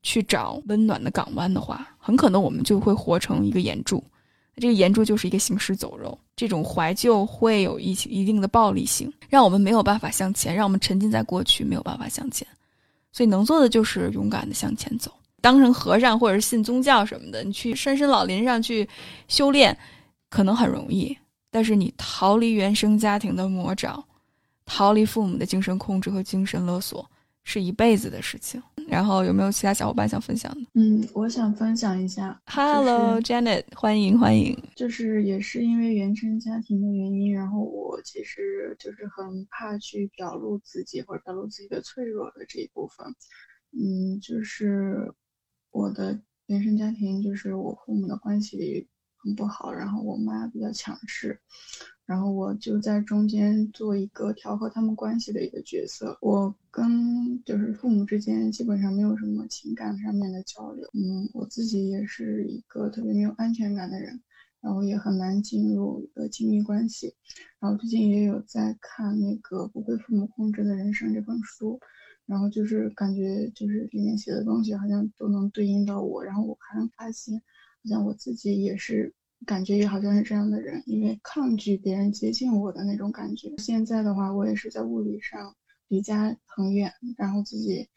[0.03, 4.03] 去找温暖的港湾的话，很可能我们就会活成一个眼柱。
[4.57, 6.19] 这个眼柱就是一个行尸走肉。
[6.35, 12.49] 这种怀旧会有一一定的暴力性，让我们没有办法向前，让我们沉浸在过去，没有办法向前。
[13.19, 18.89] 所以能做的就是勇敢的向前走，当成和尚或者是信宗教什么的，你去深山老林上去
[19.27, 19.77] 修炼，
[20.31, 21.19] 可能很容易。
[21.51, 24.05] 但是你逃离原生家庭的魔爪，
[24.65, 27.11] 逃离父母的精神控制和精神勒索，
[27.49, 28.63] 是一辈子的事情。
[28.87, 30.61] 然后有没有其他小伙伴想分享的？
[30.75, 32.39] 嗯，我想分享一下。
[32.45, 34.55] Hello，Janet，欢迎欢迎。
[34.77, 43.07] 就是也是因为原生家庭的原因，然后我其实就是很怕去表露自己或者表露自己的脆弱的这一部分。
[43.73, 45.11] 嗯，就是
[45.71, 48.89] 我的原生家庭，就是我父母的关系
[49.35, 51.39] 不好，然后我妈比较强势，
[52.07, 56.17] 然后我就在中间做一个调和他们关系的一个角色。
[56.21, 64.21] 我跟就是父母之间基本上没有什么情感上面的交流，嗯，我自己也是一个特别没有安全感的人。
[64.61, 67.15] 然后也很难进入一个亲密关系，
[67.61, 71.79] 然后最近也有在看那个《不被父母控制的人生》这本书，
[72.27, 79.15] 然后就是感觉就是里面写的东西好像都能对应到我，然后我还能发现，好像我自己也是
[79.47, 83.57] 感觉也好像是这样的人，因为抗拒别人接近我的那种感觉。
[83.59, 85.55] 现在的话，我也是在物理上
[85.89, 87.89] 离家很远，然后自己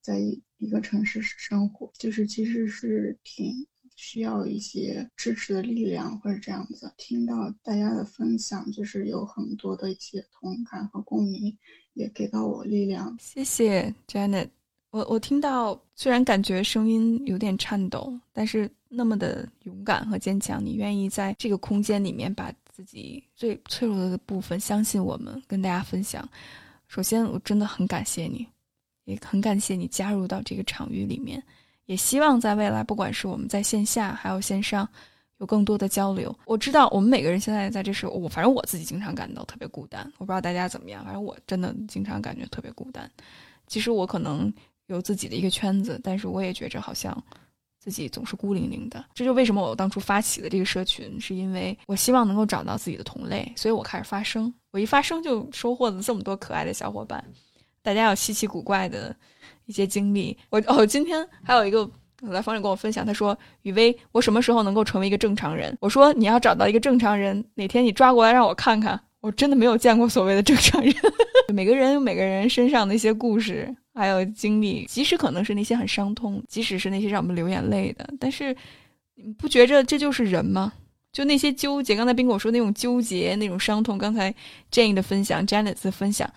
[0.00, 0.18] 在
[0.58, 3.66] 一个城市生活，就是其实是挺。
[3.98, 6.92] 需要一些支持的力量，或者这样子。
[6.98, 11.56] 听到大家的分享，就是有很多的一些同感和共鸣，
[11.94, 13.16] 也给到我力量。
[13.18, 14.50] 谢谢 Janet。
[14.96, 20.64] 我我听到，虽然感觉声音有点颤抖，但是那么的勇敢和坚强。
[20.64, 26.26] 你愿意在这个空间里面把自己最脆弱的部分，相信我们，跟大家分享。
[26.88, 28.46] 首先，我真的很感谢你，
[29.04, 31.42] 也很感谢你加入到这个场域里面。
[31.84, 34.88] 也希望在未来，不管是我们在线下还有线上，
[35.40, 36.34] 有更多的交流。
[36.46, 40.10] 我知道我们每个人现在在这时候，我反正我自己经常感到特别孤单。
[40.16, 43.10] 我不知道大家怎么样，反正我真的经常感觉特别孤单。
[43.68, 44.52] 其实我可能
[44.86, 47.16] 有自己的一个圈子，但是我也觉着好像
[47.78, 49.04] 自己总是孤零零的。
[49.14, 54.52] 这就为什么我当初发起的这个社群，是因为我希望能够找到自己的同类，所以我开始发声。
[54.70, 57.24] 我一发声就收获了这么多可爱的小伙伴，
[57.82, 59.14] 大家有稀奇古怪的。
[59.64, 61.80] 一些经历，我哦，今天还有一个
[62.22, 70.94] 我在房里跟我分享，他说：“雨薇，我什么时候能够成为一个正常人？”我说：“你要找到一个正常人，哪天你抓过来让我看看。”我真的没有见过所谓的正常人。
[71.52, 78.56] 每个人有每个人身上的一些故事，还有经历，即使可能是那些很伤痛，即使是那些让我们流眼泪的，但是
[79.16, 80.72] 你不觉着这就是人吗？
[81.12, 84.32] 就那些纠结，刚才宾果说那种纠结、那种伤痛，刚才
[84.70, 86.30] Jane 的分享，Janet 的分享。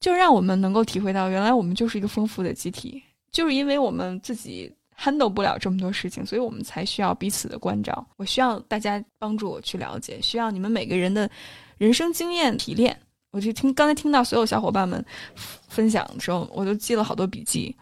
[0.00, 4.68] 就让我们能够体会到，原来我们就是一个丰富的集体，就是因为我们自己
[4.98, 8.04] handle 不了这么多事情，所以我们才需要彼此的关照。
[8.16, 11.30] 我需要大家帮助我去了解，需要你们每个人的
[11.78, 12.96] 人生经验提炼。
[13.30, 15.02] 我就听刚才听到所有小伙伴们
[15.68, 17.74] 分享的时候，我就记了好多笔记，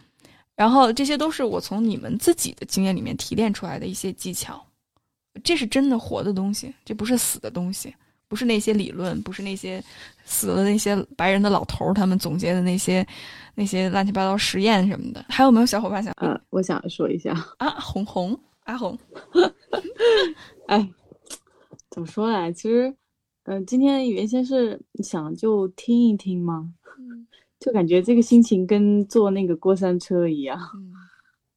[0.55, 4.65] 然后这些都是我从你们自己的经验里面提炼出来的一些技巧，
[5.43, 7.95] 这是真的活的东西，这不是死的东西。
[8.29, 9.83] 不是那些理论，不是那些
[10.25, 13.05] 死了那些白人的老头儿他们总结的那些
[13.57, 15.25] 那些乱七八糟实验什么的。
[15.29, 16.15] 还有没有小伙伴想？
[16.23, 18.97] 嗯，我想说一下啊，红红阿红，
[20.69, 20.89] 哎，
[21.91, 22.53] 怎么说呢？
[22.53, 22.95] 其实，
[23.45, 26.73] 嗯，今天原先是想就听一听嘛，
[27.59, 30.59] 就感觉这个心情跟坐那个过山车一样。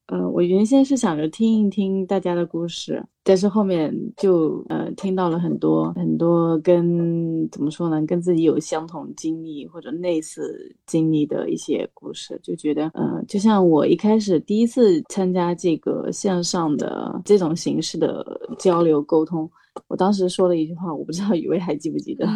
[0.07, 18.25] 嗯， 我原先是想着听一听大家的故事，但是后面就呃听到了很多很多跟怎么说呢，跟自己有相同经历或者类似经历的一些故事，就觉得呃，就像我一开始第一次参加这个线上的这种形式的
[18.57, 19.49] 交流沟通，
[19.87, 22.27] 我当时说了一句话，我不知道雨薇还记不记得，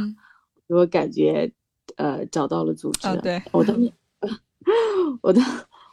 [0.67, 1.51] 我感觉
[1.95, 3.77] 呃找到了组织，对，我当
[5.21, 5.41] 我的。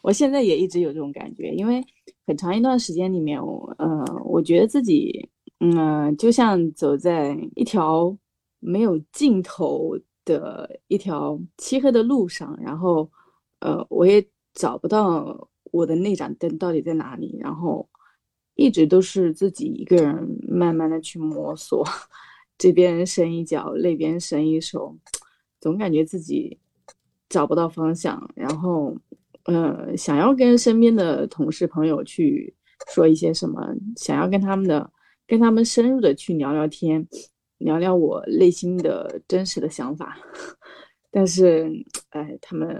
[0.03, 1.83] 我现在也一直有这种感觉，因为
[2.27, 5.31] 很长一段时间里面，我呃，我觉得自己，
[5.61, 8.15] 嗯，就像走在一条
[8.61, 13.11] 没有尽头的一条漆黑的路上，然后，
[13.61, 14.23] 呃，我也
[14.53, 17.89] 找不到我的那盏灯到底在哪里，然后
[18.55, 21.87] 一直都是自己一个人慢慢的去摸索，
[22.59, 24.97] 这边伸一脚，那边伸一手，
[25.61, 26.59] 总感觉自己
[27.29, 28.97] 找不到方向，然后。
[29.47, 32.55] 呃，想要跟身边的同事朋友去
[32.95, 33.61] 说一些什么，
[33.95, 34.91] 想要跟他们的
[35.27, 37.07] 跟他们深入的去聊聊天，
[37.59, 40.17] 聊聊我内心的真实的想法，
[41.11, 41.71] 但是，
[42.09, 42.75] 哎，他们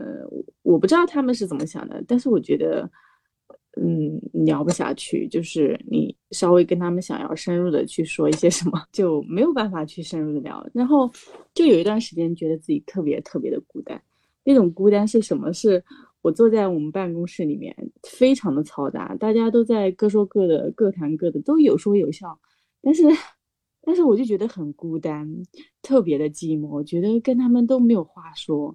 [0.63, 2.91] 我不知道他们是怎么想的，但是我觉得，
[3.81, 11.11] 嗯，聊不下去，就是你稍微跟他们想要深入的去说一些什么， 就没有办法去深入的聊，然后
[11.55, 14.01] 就有一段时间觉得自己特别特别的孤单，
[14.45, 15.53] 那种孤单是什么？
[15.53, 15.83] 是。
[16.25, 22.41] 我坐在我们办公室里面，非常的嘈杂，大家都在各说各的，各谈各的，都有说有笑，
[22.81, 23.03] 但是，
[23.83, 25.31] 但是我就觉得很孤单，
[25.83, 28.75] 特别的寂寞，我觉得跟他们都没有话说，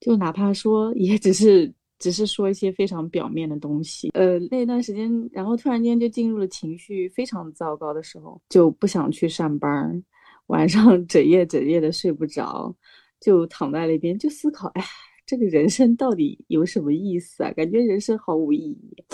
[0.00, 4.10] 就哪怕说，也只是只是说一些非常表面的东西。
[4.14, 10.02] 呃，那段时间，然后突然间就进入了情绪非常糟糕的时候，就不想去上班，
[10.46, 12.74] 晚上整夜整夜的睡不着，
[13.20, 14.84] 就躺在那边就思考，哎。
[15.28, 17.50] 这个人生到底有什么意思啊？
[17.50, 19.04] 感觉人生毫无意义，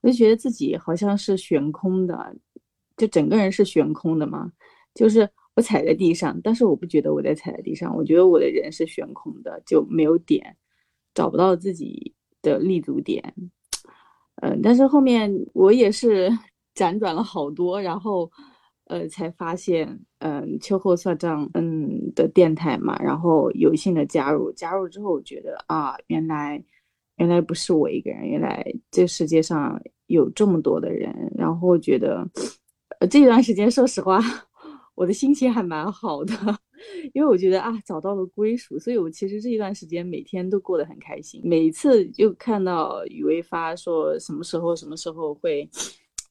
[0.00, 2.36] 我就觉得自己好像是悬空的，
[2.96, 4.48] 就整个人是悬空的嘛，
[4.94, 10.56] 就是我踩在地上，但是我不觉得我在踩在地上，我觉得我的人是悬空的，就没有点，
[11.14, 12.14] 找不到自己
[12.50, 13.34] 的立足点。
[14.42, 16.30] 嗯，但是后面我也是
[16.74, 18.30] 辗转了好多，然后
[18.86, 26.62] 呃才发现，嗯，秋后算账嗯的电台嘛，然后有幸的加入，加入之后我觉得啊，原来
[27.16, 32.28] 原来不是我一个人，原来这世界上有这么多的人，然后觉得。
[32.98, 34.18] 呃，这段时间说实话，
[34.94, 36.32] 我的心情还蛮好的，
[37.12, 41.40] 因为我觉得啊，找到了归属，所以我其实这一段时间每天都过得很开心。
[41.44, 45.68] 每一次就看到雨薇发说什么时候什么时候会，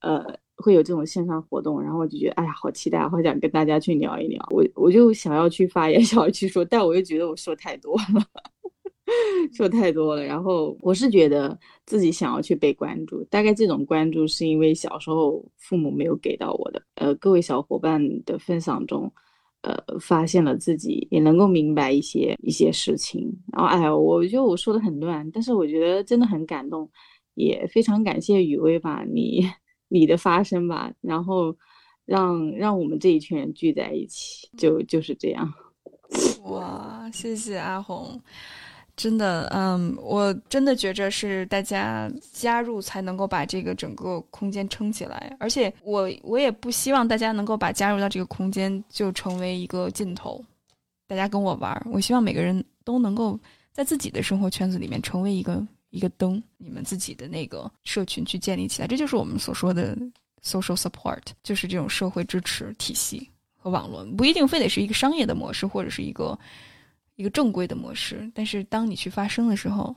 [0.01, 0.23] 呃，
[0.57, 4.45] 会有这种线上活动，然后我就觉得哎呀，好期待，好想跟大家去聊一聊。
[4.51, 8.23] 我我就想要去发言， 想要去说，但我又觉得我说太多了。
[9.53, 16.81] 说太多了，然后我是觉得自己想要去被关注，大概这种关注是因为小时候父母没有给到我的。
[16.95, 19.11] 呃，各位小伙伴的分享中，
[19.65, 23.35] 呃，发现了自己也能够明白一些一些事情。
[23.51, 26.87] 然后，哎呀，我觉得我说的很乱，但是我觉得真的很感动，
[27.33, 29.49] 也非常感谢雨薇吧，你
[29.87, 31.55] 你的发声吧，然后
[32.05, 35.51] 让让我们这一群人聚在一起，就就是这样。
[36.43, 38.21] 哇，谢谢阿红。
[38.97, 50.41] 真的，嗯，我真的觉着是大家加入才能够把这个整个空间撑起来，而且我我也不希望大家能够把加入到这个空间就成为一个尽头，
[51.07, 53.37] 大家跟我玩，我希望每个人都能够
[53.73, 59.93] 在自己的生活圈子里面成为一个一个灯，你们自己的那个社群去建立起来，这就是我们所说的
[60.41, 66.39] social support，就是这种社会支持体系和网络，不一定非得是一个商业的模式或者是一个。
[67.15, 69.95] 一个正规的模式，但是当你去发声的时候，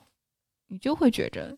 [0.69, 1.57] 你就会觉着，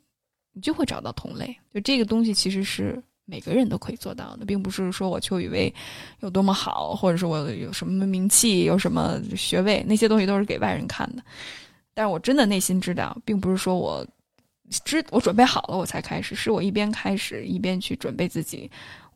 [0.53, 1.55] 你就会找到同类。
[1.73, 5.73] 就这个东西其实是每个人都可以做到的，并不是说我邱雨薇
[6.21, 11.23] 有多么好，或者说我有什么名气、有什么学位，那些东西都是给外人看的。
[11.93, 14.07] 但是我真的内心知道，并不是说我
[14.85, 18.71] 知我准备好了我才开始，是我一边开始一边去准备自己。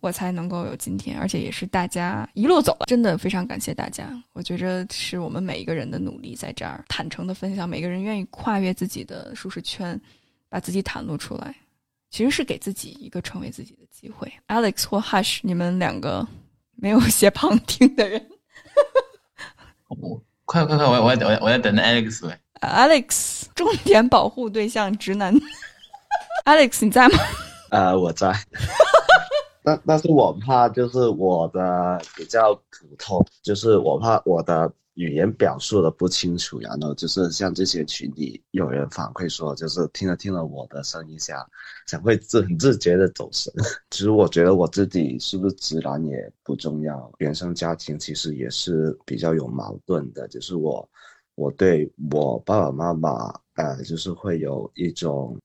[0.04, 4.06] 我才能够有今天，而且也是大家一路走来，真的非常感谢大家。
[4.34, 9.98] 我觉着是我们每一个人的努力在这儿坦诚的分享，每个人愿意跨越自己的舒适圈，
[10.50, 11.54] 把自己袒露出来，
[12.10, 14.30] 其实是给自己一个成为自己的机会。
[14.48, 16.28] Alex 或 Hush，你们两个
[16.74, 18.28] 没有写旁听的人，
[19.88, 22.38] 我快快快，我我我我在等着 Alex 呗。
[22.60, 25.34] Alex，重点保护对象直男。
[26.44, 27.18] Alex，你在吗？
[27.70, 28.30] 呃，我在。
[29.64, 41.44] 但但是我怕就是我的比较普通，就是我怕我的语言表述的不清楚，然后就是像这些群里有人反馈说，就是听了听了我的声音下，
[41.86, 43.52] 想会自很自觉的走神。
[43.90, 50.86] 其实我觉得我自己是不是直男也不重要，原生家庭其实也是比较有矛盾的，就是我。
[51.36, 55.36] 我对我爸爸妈妈，呃，就是会有一种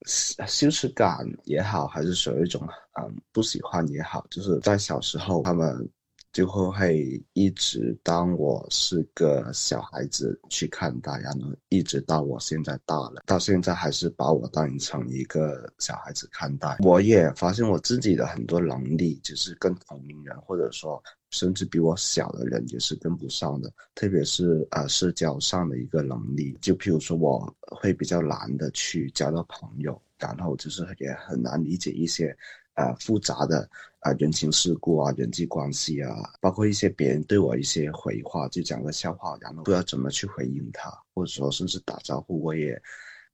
[0.48, 2.62] 羞耻感也好，还是属于一种
[3.00, 5.90] 嗯不喜欢也好，就是在小时候他们
[6.32, 16.78] 就会会一直当我是个小孩子去看待，然后一直到我现在大了，到现在还是把我当成一个小孩子看待。
[16.82, 21.02] 我也发现我自己的很多能力，就是跟同龄人或者说。
[21.32, 32.36] 甚至比我小的人也是跟不上的，特别是呃社交上的一个能力，就譬如说我会比较难的去交到朋友，然后就是也很难理解一些
[32.74, 33.70] 呃复杂的
[34.00, 42.82] 啊人情世故啊人际关系啊，包括一些别人对我一些回话，就讲个笑话，然后不知道怎么去回应他，或者说甚至打招呼，我也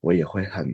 [0.01, 0.67] 我也会很。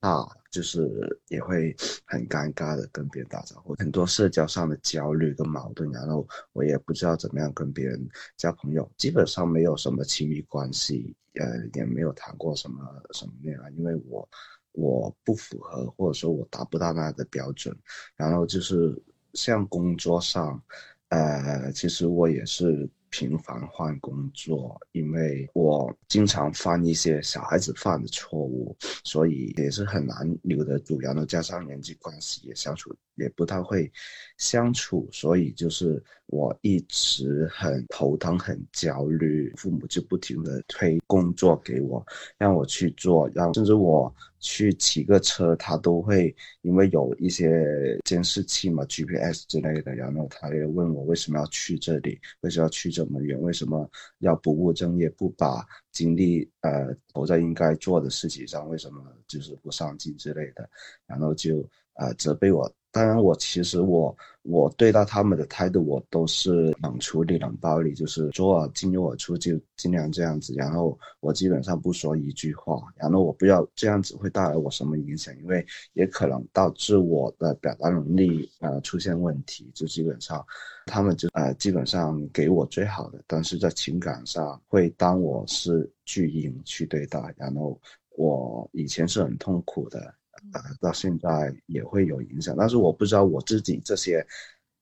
[0.00, 1.74] 啊，就是也会
[2.04, 8.06] 很尴尬的跟别人打招呼，很多社交上的焦虑跟矛盾，然后我也不知道怎么样跟别人
[8.36, 14.28] 交朋友，基本上没有什么亲密关系，呃，也没有谈过什么什么恋爱，因为我
[14.74, 17.74] 我不符合或者说我达不到那样的标准，
[18.14, 18.94] 然后就是
[19.32, 20.62] 像工作上，
[21.08, 22.88] 呃，其实我也是。
[23.16, 30.98] 频繁换工作，因为我经常犯一些小孩子犯的错误，所以也是很难留得住。
[30.98, 33.90] 然后加上人际关系也相处也不太会
[34.38, 39.52] 相处，所以就是我一直很头疼、很焦虑。
[39.56, 42.04] 父母就不停的推工作给我，
[42.38, 44.14] 让我去做，让甚至我。
[44.46, 60.68] 去骑个车，他都会因为有一些监视器嘛，GPS 之类的，然后他也问我为什么要去这里，为什么要去这么远，为什么要不务正业，不把精力呃投在应该做的事情上，为什么就是不上进之类的，
[61.06, 70.54] 然后就啊责备我当然我其实我我对待他们的态度我都是冷处理冷暴力，就是左耳进右耳出，就尽量这样子。
[70.54, 79.68] 然后我基本上不说一句话，然后我不知道这样子会带来我什么影响，因为也可能导致我的表达能力呃出现问题。
[79.74, 80.44] 就基本上
[80.86, 87.80] 他们就呃基本上给我最好的，但是在情感上会当我是巨婴去对待，然后
[88.10, 90.14] 我以前是很痛苦的。
[90.52, 94.24] 呃，到现在也会有影响，但是我不知道我自己这些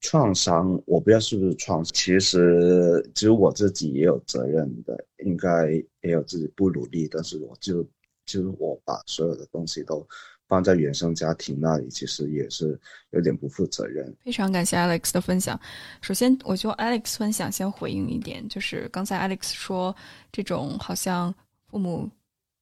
[0.00, 1.92] 创伤，我不知道是不是创伤。
[1.94, 5.70] 其实只有我自己也有责任的，应该
[6.02, 7.82] 也有自己不努力，但是我就
[8.26, 10.06] 就是我把所有的东西都
[10.48, 12.78] 放在原生家庭那里，其实也是
[13.10, 14.14] 有点不负责任。
[14.24, 15.58] 非常感谢 Alex 的分享。
[16.02, 19.94] 首先，我就 Alex 分享先回应一点，就是刚才 Alex 说
[20.30, 21.34] 这种好像
[21.70, 22.10] 父母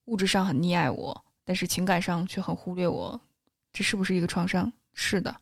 [0.04, 1.24] 物质上很溺爱我。
[1.50, 3.20] 但是情感上却很忽略我，
[3.72, 4.72] 这是不是一个创伤？
[4.94, 5.34] 是的，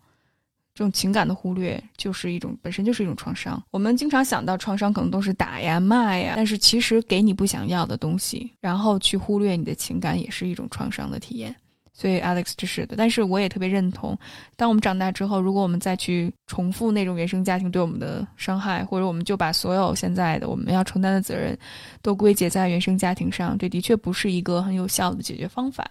[0.74, 3.62] 这种情感的忽略就是一种本身就是一种创伤。
[3.70, 11.54] 我们经常想到创伤可能都是打呀、骂呀，但是其实给你不想要的东西，然后去忽略你的情感，也是一种创伤的体验。
[11.92, 14.16] 所以 Alex 这是的，但是我也特别认同，
[14.54, 21.58] 当我们长大之后，如果我们再去重复那种原生家庭对我们的伤害，或者我们就把所有现在的我们要承担的责任
[22.00, 25.90] 都归结在原生家庭上，这的确不是一个很有效的解决方法。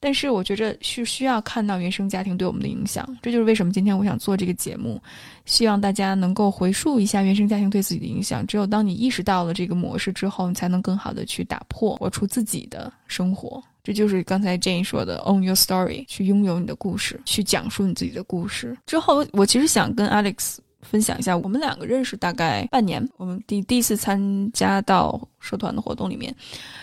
[0.00, 5.00] 但是我觉着是需要看到原生家庭对我们的影响，这就是为什么今天我想做这个节目，
[5.44, 8.46] 希望大家能够回溯一下原生家庭对自己的影响。
[8.46, 13.62] 只有当你意识到了这个模式之后，你才能更好的去打破，活出自己的生活。
[13.84, 18.76] 这就是刚才 Jane 说的 “own your story”，去拥有你的故事，去讲述你自己的故事。
[18.86, 26.34] 之后，我其实想跟 Alex 分享一下，我们两个认识大概半年，我们第第一次参加到社团的活动里面。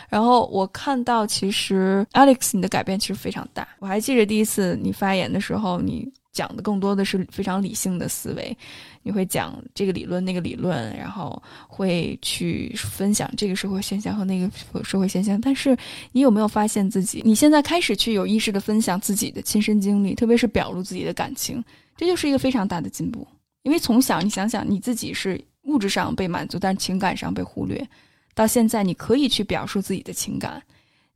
[0.10, 3.68] 然后我看到，其实 Alex 你的改变其实非常大。
[3.80, 8.56] 我还记得第一次你发言的时候，你讲的更多的是非常理性的思维，
[9.02, 14.49] 你会讲这个理论那个理论，然后会去分享这个社会现象和那个
[14.84, 15.41] 社会现象。
[15.41, 15.76] 但是
[16.11, 21.64] 你有没有发现自己，你现在开始去有意识的分享自己的亲身经历，特别是表露自己的感情，
[21.98, 23.28] 这就是一个非常大的进步。
[23.68, 27.85] 因为从小你想想，你自己是物质上被满足，但是情感上被忽略。
[28.34, 30.64] 到现在，你可以去表述自己的情感，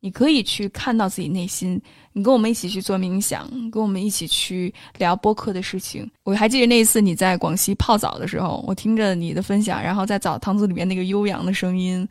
[0.02, 1.82] 你可以去看到自己内心。
[2.11, 6.06] 你跟我们一起去做冥想，跟我们一起去聊播客的事情。
[6.23, 12.06] 我还记得那一次你在广西泡澡的时候，我听着你的分享，然后在澡堂子里面那个悠扬的声音，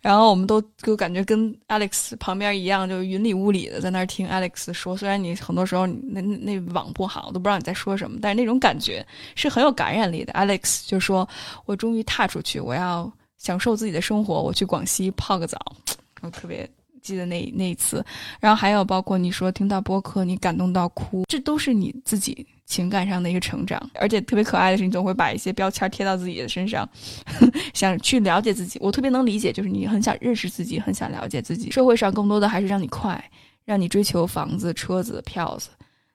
[0.00, 4.96] 然后我们都就感觉跟 Alex 旁边一样，就云里雾里的在那儿听 Alex 说。
[4.96, 10.32] 虽然你很多时候那那网不好，都不知道你在说什么，但是那种感觉是很有感染力的。
[10.32, 11.28] Alex 就说
[11.66, 15.58] ：“我终于踏出去，我要。”享受自己的生活，我去广西泡个澡，
[16.22, 16.68] 我特别
[17.02, 18.04] 记得那那一次。
[18.40, 23.80] 然后还有包括你说听到播客你感动到哭，这都是你自己情感上的一个成长。
[23.94, 26.86] 而且特别可爱的是，你总会把一些标签贴到自己的身上，
[27.72, 28.78] 想去了解自己。
[28.82, 31.70] 我特别能理解，就是你很想认识自己，很想了解自己。
[31.70, 33.22] 社会上更多的还是让你快，
[33.64, 35.70] 让你追求房子、车子、票子。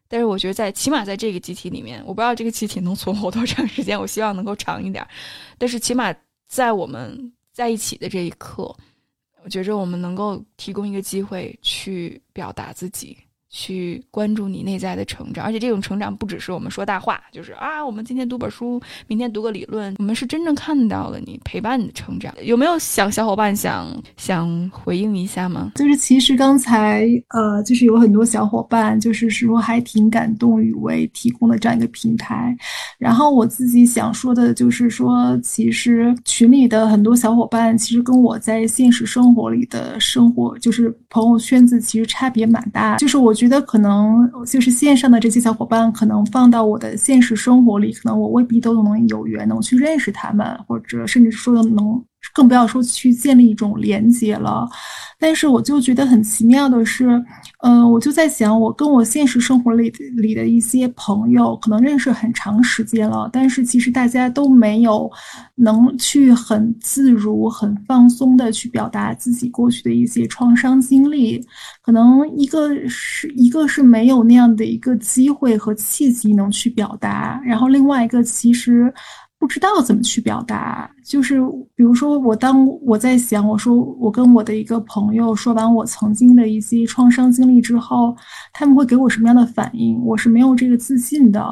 [0.08, 5.08] 但是我觉得在起码在这个集体里面，我不知道这个集体能存活多长时间，我希望能够长一点。
[5.58, 6.14] 但是起码。
[6.52, 8.76] 在我们在一起的这一刻，
[9.42, 13.18] 我觉着我们能够提供一个机会去表达自己。
[13.52, 22.34] 去关注你内在的成长，而且这种成长不只是我们说大话，就是啊，我们今天读本书，明天读个理论，我们是真正看到了你，陪伴你的成长。
[22.42, 25.74] 有没有想小伙伴想想回应一下吗？
[25.76, 32.56] 就是其实刚才呃，就是有很多小伙伴就是说还挺感动雨薇提供了这样一个平台，
[32.98, 43.36] 然后我自己想说的就是说，其实群里的很多小伙伴其实跟我在现实生活里的生活，就是朋友圈子其实差别蛮大，就是我。
[43.42, 52.00] 觉得可能就是线上的这些小伙伴，可能放到我的现实生活里，可能我未必都能有缘能去认识他们，或者甚至说能。
[52.34, 54.68] 更不要说去建立一种连接了，
[55.20, 57.22] 但是我就觉得很奇妙的是，
[57.64, 65.12] 嗯，我就在想，我跟我现实生活里里的一些朋友，可能认识很长时间了，但是其实大家都没有
[65.56, 71.44] 能去很自如、很放松的去表达自己过去的一些创伤经历，
[71.82, 78.94] 可能一个是一个是没有那样的一个机会和契机能去表达，然后另外一个其实。
[79.42, 81.42] 不知道怎么去表达，就是
[81.74, 88.16] 比如说，我当我在想，我说我跟我的一个朋友说完我曾经的一些创伤经历之后，
[88.54, 90.00] 他们会给我什么样的反应？
[90.06, 91.44] 我是没有这个自信的。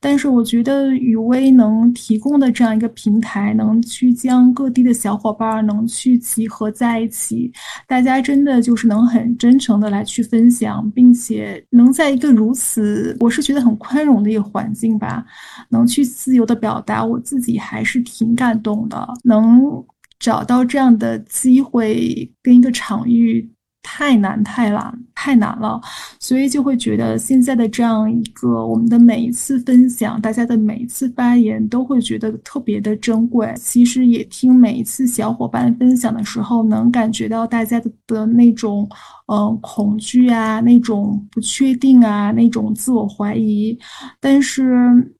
[0.00, 7.52] 但是我觉得雨薇能提供的这样一个平台，能去将各地的小伙伴能去集合在一起，
[7.86, 15.24] 大家真的就是能很真诚的来去分享，并且能在一个如此我是觉得很宽容的一个环境吧，
[15.70, 19.84] 能去自由的表达，我自己还是挺感动的，能。
[20.20, 23.48] 找到这样的机会跟一个场域
[23.82, 25.80] 太难太难太难了，
[26.20, 33.52] 所以就会觉得现在的这样一个我们的每一次分享，大家的每一次发言都会觉得特别的珍贵。
[33.56, 38.88] 其实也听每一次小伙伴分享的时候，能感觉到大家的的那种
[39.26, 43.76] 嗯恐惧啊，那种不确定啊，那种自我怀疑。
[44.20, 44.74] 但是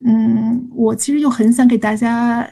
[0.04, 2.48] 嗯，我其实又很想给大家。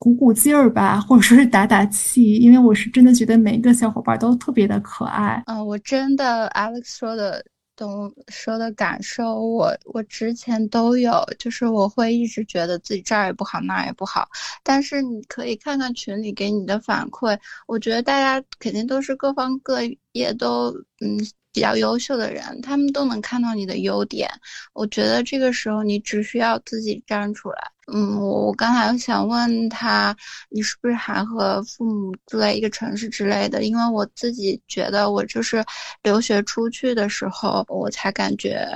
[0.00, 5.42] 鼓鼓劲儿吧，或者说是打打气，因为我是真的觉得每一个小伙伴都特别的可爱。
[5.46, 7.44] 嗯，我真的 Alex 说的
[7.76, 14.26] 懂，说的感受，我我之前都有，就是我会一直觉得自己这儿也不好，那儿也不好。
[14.62, 19.80] 但是你可以看看群里给你的反馈，我觉得大家肯定都是各方各
[20.12, 20.70] 业都
[21.04, 21.20] 嗯。
[21.52, 24.30] 比较优秀的人，他们都能看到你的优点。
[24.72, 27.58] 我觉得这个时候你只需要自己站出来。
[27.92, 30.16] 嗯，我我刚才想问他，
[30.48, 33.64] 你是不是还和父母住在一个城市之类的？
[33.64, 35.64] 因为我自己觉得，我就是
[36.02, 38.66] 留学出去的时候，我才感觉，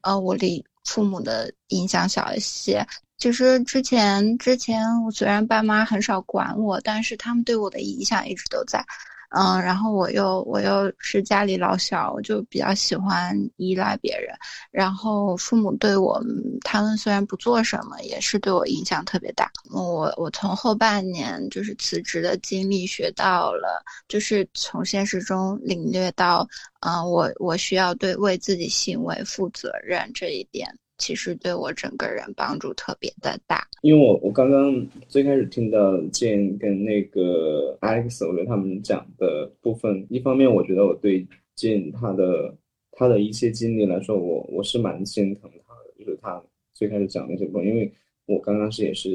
[0.00, 2.86] 呃，我离父母的影响小一些。
[3.18, 8.84] 其实之前之前，我虽然爸妈很少管我，但是他们对我的影响一直都在。
[9.34, 14.34] 嗯，然后我又我又是家里老小，我就比较喜欢依赖别人。
[14.70, 16.22] 然后父母对我，
[16.62, 19.50] 他们虽然不做什么，也是对我影响特别大。
[19.70, 26.46] 我我从后半年就是辞职的经历学到了，就是从现实中领略到，
[26.80, 30.68] 嗯，我我需要对为自己行为负责任这一点。
[31.02, 41.26] 其实对我整个人帮助特别的大，因为我我刚刚最开始听到建跟那个 Alex，我觉得他们讲的部分，一方面我觉得我对
[41.56, 42.56] 建他的
[42.92, 46.40] 他的一些经历来说，我我是蛮心疼他的，就是他
[46.72, 47.92] 最开始讲那些部分，因为
[48.26, 49.10] 我刚刚是也是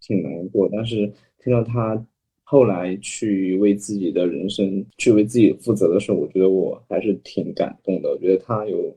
[0.00, 1.06] 挺难过，但是
[1.38, 2.04] 听到他
[2.42, 8.92] 后来去为自己的人生去为自己负责的时候，我觉得我还是挺感动的，我觉得他有。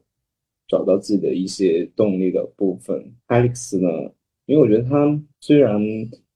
[0.68, 4.12] 找到自己的一些动力的部分，Alex 呢？
[4.46, 5.82] 因为我觉得他虽然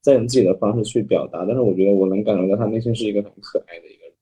[0.02, 4.14] 在用自己的方式去表达，但是我觉得我能感觉到他内心是一个很可爱的一个人。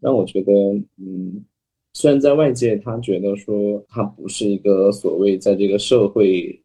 [0.00, 0.52] 让我觉得，
[0.98, 1.44] 嗯，
[1.92, 6.58] 虽然在外界他觉得说他不是一个所谓在这个社会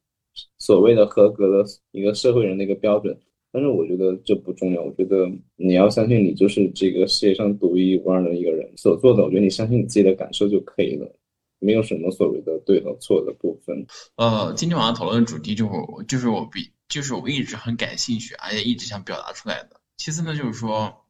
[0.58, 3.18] 所谓的合格的一个社会人的一个标准，
[3.52, 4.82] 但是我觉得这不重要。
[4.82, 11.14] 我觉得你要相信你就是这个世界上独一无二的一个人所做的，我觉得你相信你自己的感受就可以了。
[11.60, 13.86] 没有什么所谓的对和错的部分。
[14.16, 19.82] 呃，今天晚上讨论的主题就是就是我比就是我一直很感兴趣，而且一直想表达出来的。
[19.98, 21.06] 其次呢，就是说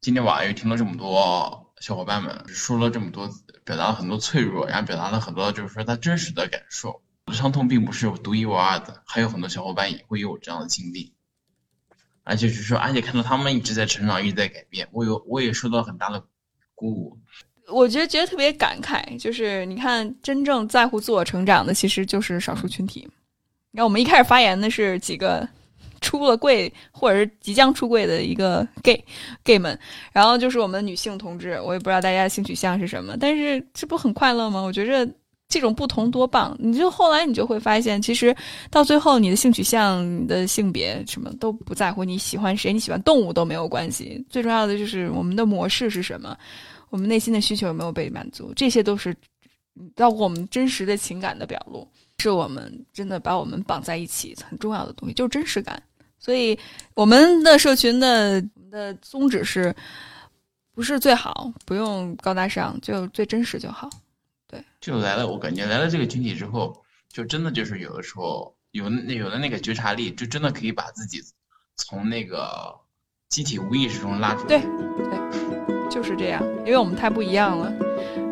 [0.00, 3.28] 今天晚上又听了这么多小伙伴们说了这么多，
[3.64, 7.02] 表达了很多脆弱，然后表达了很多就是说他真实的感受。
[7.32, 11.12] 伤痛并不是独一无二的，还有很多小伙伴也会有这样的经历。
[12.22, 16.24] 而且就是说，而且看到他们一直在成长，一直在改变，我有我也受到很大的
[16.74, 17.18] 鼓舞。
[17.68, 23.00] 我觉得觉得特别感慨，就是你看，真正在乎自我成长的，其实就是少数群体。
[23.72, 25.46] 你看，我们一开始发言的是几个
[26.00, 29.04] 出了柜或者是即将出柜的一个 gay
[29.42, 29.78] gay 们，
[30.12, 34.60] 然后就是我们女性同志，我也不知道大家的性取向是什么，但是这不很快乐吗？
[34.60, 35.12] 我觉着
[35.48, 36.56] 这种不同多棒。
[36.60, 38.34] 你就后来你就会发现，其实
[38.70, 44.24] 到最后，你的性取向、你的性别什么都不在乎，你喜欢谁，你喜欢动物都没有关系。
[44.30, 46.36] 最重要的就是我们的模式是什么。
[46.90, 48.52] 我们内心的需求有没有被满足？
[48.54, 49.14] 这些都是
[49.94, 51.86] 包括我们真实的情感的表露，
[52.18, 55.82] 是我们真的把我们绑在一起很重要的东西，就是真实感。
[56.18, 56.58] 所以
[56.94, 58.40] 我们的社群的
[58.70, 59.74] 的宗旨是，
[60.72, 63.88] 不是最好，不用高大上，就最真实就好。
[64.48, 66.82] 对，就来了，我感觉来了这个群体之后，
[67.12, 71.20] 就真的就是有的时候有那有的那个觉察力，就真的可以把自己
[71.76, 72.74] 从那个
[73.28, 74.48] 集体无意识中拉出来。
[74.48, 74.60] 对，
[75.04, 75.45] 对。
[76.06, 77.72] 就是这样，因为我们太不一样了，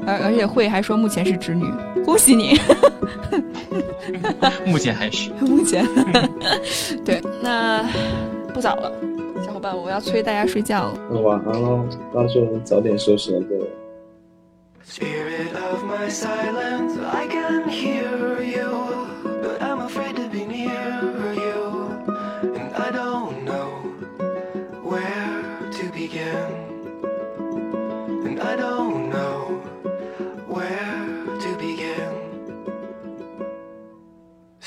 [0.07, 1.67] 而而且慧还说目前是直女，
[2.05, 2.57] 恭喜你，
[4.65, 5.85] 目前还是 目前，
[7.05, 7.85] 对，那
[8.53, 8.93] 不早了，
[9.45, 11.85] 小伙伴，我要催大家睡觉了，那晚安喽，
[12.15, 13.69] 到时候早点休息了，各位。
[14.87, 15.01] I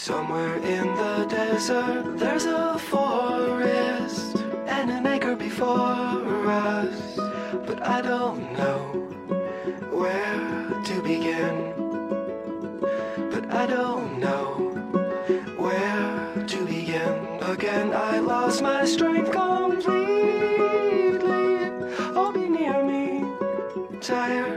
[0.07, 7.17] Somewhere in the desert, there's a forest and an acre before us.
[7.65, 8.79] But I don't know
[9.91, 11.73] where to begin.
[13.31, 14.71] But I don't know
[15.57, 17.39] where to begin.
[17.41, 19.97] Again, I lost my strength completely.
[22.15, 23.25] Oh, be near me,
[23.99, 24.56] tired